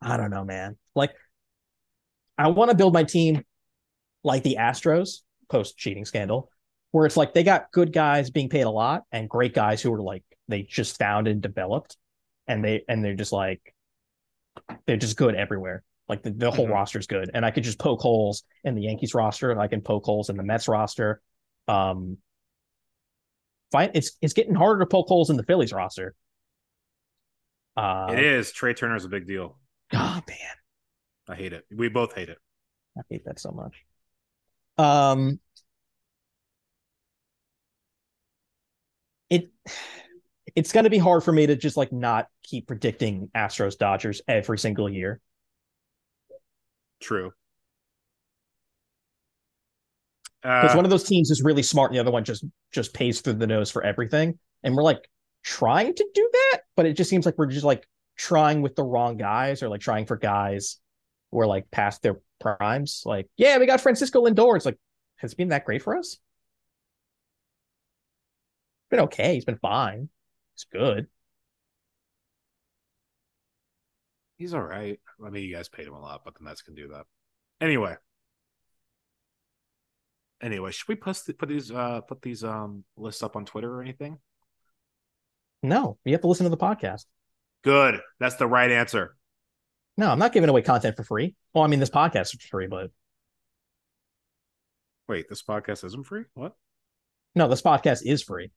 [0.02, 0.76] I don't know, man.
[0.94, 1.12] Like,
[2.38, 3.44] I want to build my team
[4.24, 6.50] like the Astros post cheating scandal,
[6.90, 9.92] where it's like they got good guys being paid a lot and great guys who
[9.92, 11.96] are like they just found and developed,
[12.50, 13.74] and they and they're just like
[14.86, 15.84] they're just good everywhere.
[16.08, 16.74] Like the, the whole mm-hmm.
[16.74, 19.68] roster is good, and I could just poke holes in the Yankees roster, and I
[19.68, 21.22] can poke holes in the Mets roster.
[21.68, 22.18] Um,
[23.70, 26.14] fine, it's it's getting harder to poke holes in the Phillies roster.
[27.76, 28.50] Uh, it is.
[28.50, 29.56] Trea Turner is a big deal.
[29.92, 30.36] God, man,
[31.28, 31.64] I hate it.
[31.74, 32.38] We both hate it.
[32.98, 33.76] I hate that so much.
[34.76, 35.38] Um,
[39.28, 39.50] it
[40.56, 44.22] it's going to be hard for me to just like not keep predicting Astros Dodgers
[44.28, 45.20] every single year.
[47.00, 47.32] True.
[50.42, 52.94] Because uh, one of those teams is really smart, and the other one just just
[52.94, 54.38] pays through the nose for everything.
[54.62, 55.08] And we're like
[55.42, 57.86] trying to do that, but it just seems like we're just like
[58.16, 60.78] trying with the wrong guys, or like trying for guys
[61.30, 63.02] who are like past their primes.
[63.04, 64.56] Like, yeah, we got Francisco Lindor.
[64.56, 64.78] It's like,
[65.16, 66.16] has been that great for us?
[68.90, 69.34] Been okay.
[69.34, 70.08] He's been fine.
[70.60, 71.06] He's good.
[74.36, 74.98] He's all right.
[75.24, 77.06] I mean, you guys paid him a lot, but the Mets can do that.
[77.60, 77.96] Anyway.
[80.42, 83.82] Anyway, should we post put these uh put these um lists up on Twitter or
[83.82, 84.18] anything?
[85.62, 87.04] No, you have to listen to the podcast.
[87.62, 88.00] Good.
[88.18, 89.16] That's the right answer.
[89.98, 91.34] No, I'm not giving away content for free.
[91.52, 92.90] Well, I mean, this podcast is free, but
[95.08, 96.24] wait, this podcast isn't free.
[96.32, 96.56] What?
[97.34, 98.50] No, this podcast is free.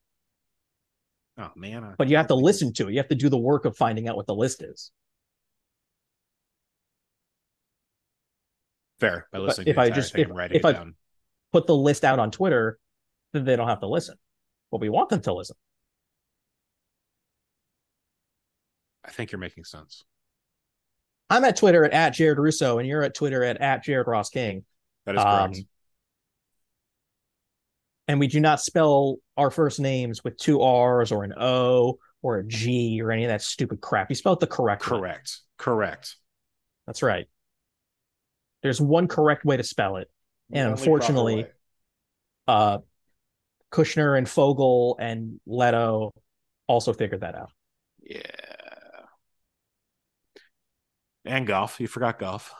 [1.38, 1.84] Oh man!
[1.84, 1.94] I...
[1.98, 2.92] But you have to listen to it.
[2.92, 4.92] You have to do the work of finding out what the list is.
[9.00, 9.26] Fair.
[9.32, 10.94] By listening, if I just if, if I down.
[11.52, 12.78] put the list out on Twitter,
[13.32, 14.16] then they don't have to listen.
[14.70, 15.56] But we want them to listen.
[19.04, 20.04] I think you're making sense.
[21.28, 24.30] I'm at Twitter at, at Jared Russo, and you're at Twitter at, at Jared Ross
[24.30, 24.64] King.
[25.04, 25.56] That is correct.
[25.56, 25.64] Um,
[28.08, 32.38] and we do not spell our first names with two R's or an O or
[32.38, 34.10] a G or any of that stupid crap.
[34.10, 35.40] You spell it the correct Correct.
[35.58, 35.64] Way.
[35.64, 36.16] Correct.
[36.86, 37.26] That's right.
[38.62, 40.10] There's one correct way to spell it.
[40.52, 41.46] And unfortunately,
[42.46, 42.78] uh
[43.72, 46.12] Kushner and Fogle and Leto
[46.66, 47.50] also figured that out.
[48.02, 48.20] Yeah.
[51.24, 51.80] And Goff.
[51.80, 52.54] You forgot Goff.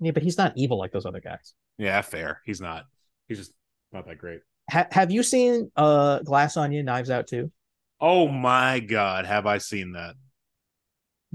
[0.00, 1.54] Yeah, but he's not evil like those other guys.
[1.80, 2.42] Yeah, fair.
[2.44, 2.84] He's not.
[3.26, 3.52] He's just
[3.90, 4.40] not that great.
[4.70, 7.50] Ha- have you seen uh Glass Onion Knives Out too?
[7.98, 10.14] Oh my god, have I seen that?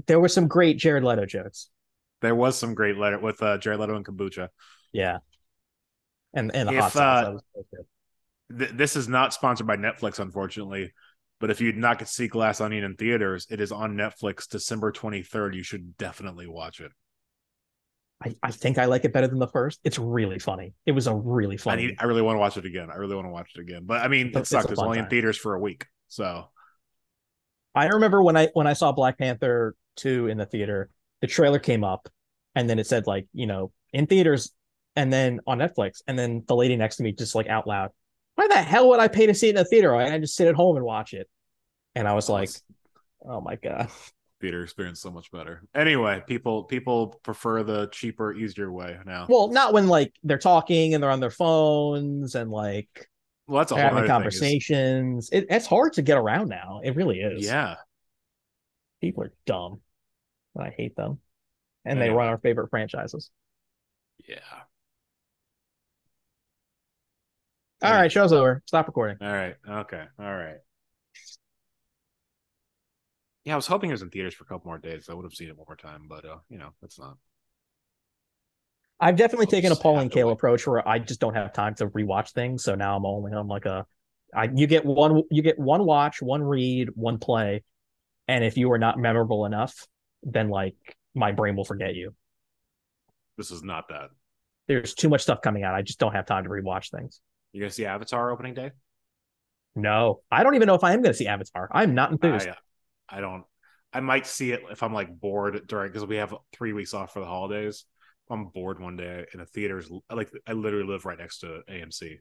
[0.06, 1.68] There were some great Jared Leto jokes.
[2.22, 4.48] There was some great letter with uh, Jared Leto and kombucha.
[4.92, 5.18] Yeah,
[6.32, 7.42] and and the if, hot sauce.
[7.56, 10.92] Uh, th- this is not sponsored by Netflix, unfortunately.
[11.40, 14.48] But if you'd not get to see Glass Onion in theaters, it is on Netflix
[14.48, 15.54] December 23rd.
[15.54, 16.92] You should definitely watch it.
[18.24, 19.78] I, I think I like it better than the first.
[19.84, 20.72] It's really funny.
[20.86, 21.82] It was a really funny.
[21.82, 22.90] I, need, I really want to watch it again.
[22.90, 23.82] I really want to watch it again.
[23.84, 24.70] But I mean, it sucked.
[24.70, 25.04] It's only time.
[25.04, 25.86] in theaters for a week.
[26.08, 26.48] So
[27.74, 30.88] I remember when I when I saw Black Panther 2 in the theater,
[31.20, 32.08] the trailer came up
[32.54, 34.52] and then it said like, you know, in theaters
[34.96, 36.02] and then on Netflix.
[36.06, 37.90] And then the lady next to me just like out loud,
[38.34, 39.94] why the hell would I pay to see it in the theater?
[39.94, 41.28] I just sit at home and watch it.
[41.94, 42.50] And I was like,
[43.22, 43.88] oh my God.
[44.46, 45.62] Theater experience so much better.
[45.74, 49.26] Anyway, people people prefer the cheaper, easier way now.
[49.28, 53.08] Well, not when like they're talking and they're on their phones and like
[53.48, 55.30] well, that's a having conversations.
[55.32, 56.80] It, it's hard to get around now.
[56.84, 57.44] It really is.
[57.44, 57.74] Yeah.
[59.00, 59.80] People are dumb.
[60.56, 61.18] I hate them.
[61.84, 63.30] And they run our favorite franchises.
[64.28, 64.36] Yeah.
[67.82, 68.62] All right, show's over.
[68.66, 69.16] Stop recording.
[69.20, 69.56] All right.
[69.68, 70.04] Okay.
[70.20, 70.58] All right.
[73.46, 75.08] Yeah, I was hoping it was in theaters for a couple more days.
[75.08, 77.16] I would have seen it one more time, but uh, you know, it's not.
[78.98, 81.86] I've definitely taken a Paul and Kale approach where I just don't have time to
[81.86, 82.64] rewatch things.
[82.64, 83.86] So now I'm only on like a
[84.34, 87.62] I you get one you get one watch, one read, one play.
[88.26, 89.86] And if you are not memorable enough,
[90.24, 90.74] then like
[91.14, 92.14] my brain will forget you.
[93.36, 94.10] This is not that.
[94.66, 95.76] There's too much stuff coming out.
[95.76, 97.20] I just don't have time to rewatch things.
[97.52, 98.72] You gonna see Avatar opening day?
[99.76, 101.68] No, I don't even know if I am gonna see Avatar.
[101.70, 102.48] I'm not enthused.
[102.48, 102.56] I,
[103.08, 103.44] I don't.
[103.92, 107.12] I might see it if I'm like bored during because we have three weeks off
[107.12, 107.84] for the holidays.
[108.28, 112.18] I'm bored one day in a theater's like I literally live right next to AMC.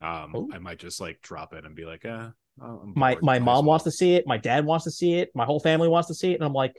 [0.00, 0.50] Um, Ooh.
[0.52, 2.28] I might just like drop in and be like, eh.
[2.58, 3.70] My my mom well.
[3.70, 4.26] wants to see it.
[4.26, 5.30] My dad wants to see it.
[5.34, 6.74] My whole family wants to see it, and I'm like,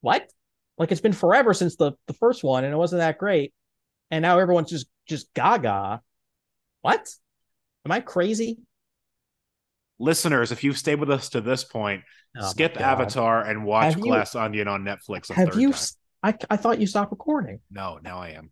[0.00, 0.30] what?
[0.76, 3.54] Like it's been forever since the the first one, and it wasn't that great,
[4.10, 6.02] and now everyone's just just gaga.
[6.82, 7.08] What?
[7.84, 8.58] Am I crazy?
[9.98, 12.02] Listeners, if you've stayed with us to this point,
[12.36, 15.30] Oh skip Avatar and watch Have you- Glass Onion on Netflix.
[15.30, 15.74] A Have third you?
[16.22, 17.60] I I thought you stopped recording.
[17.70, 18.50] No, now I am.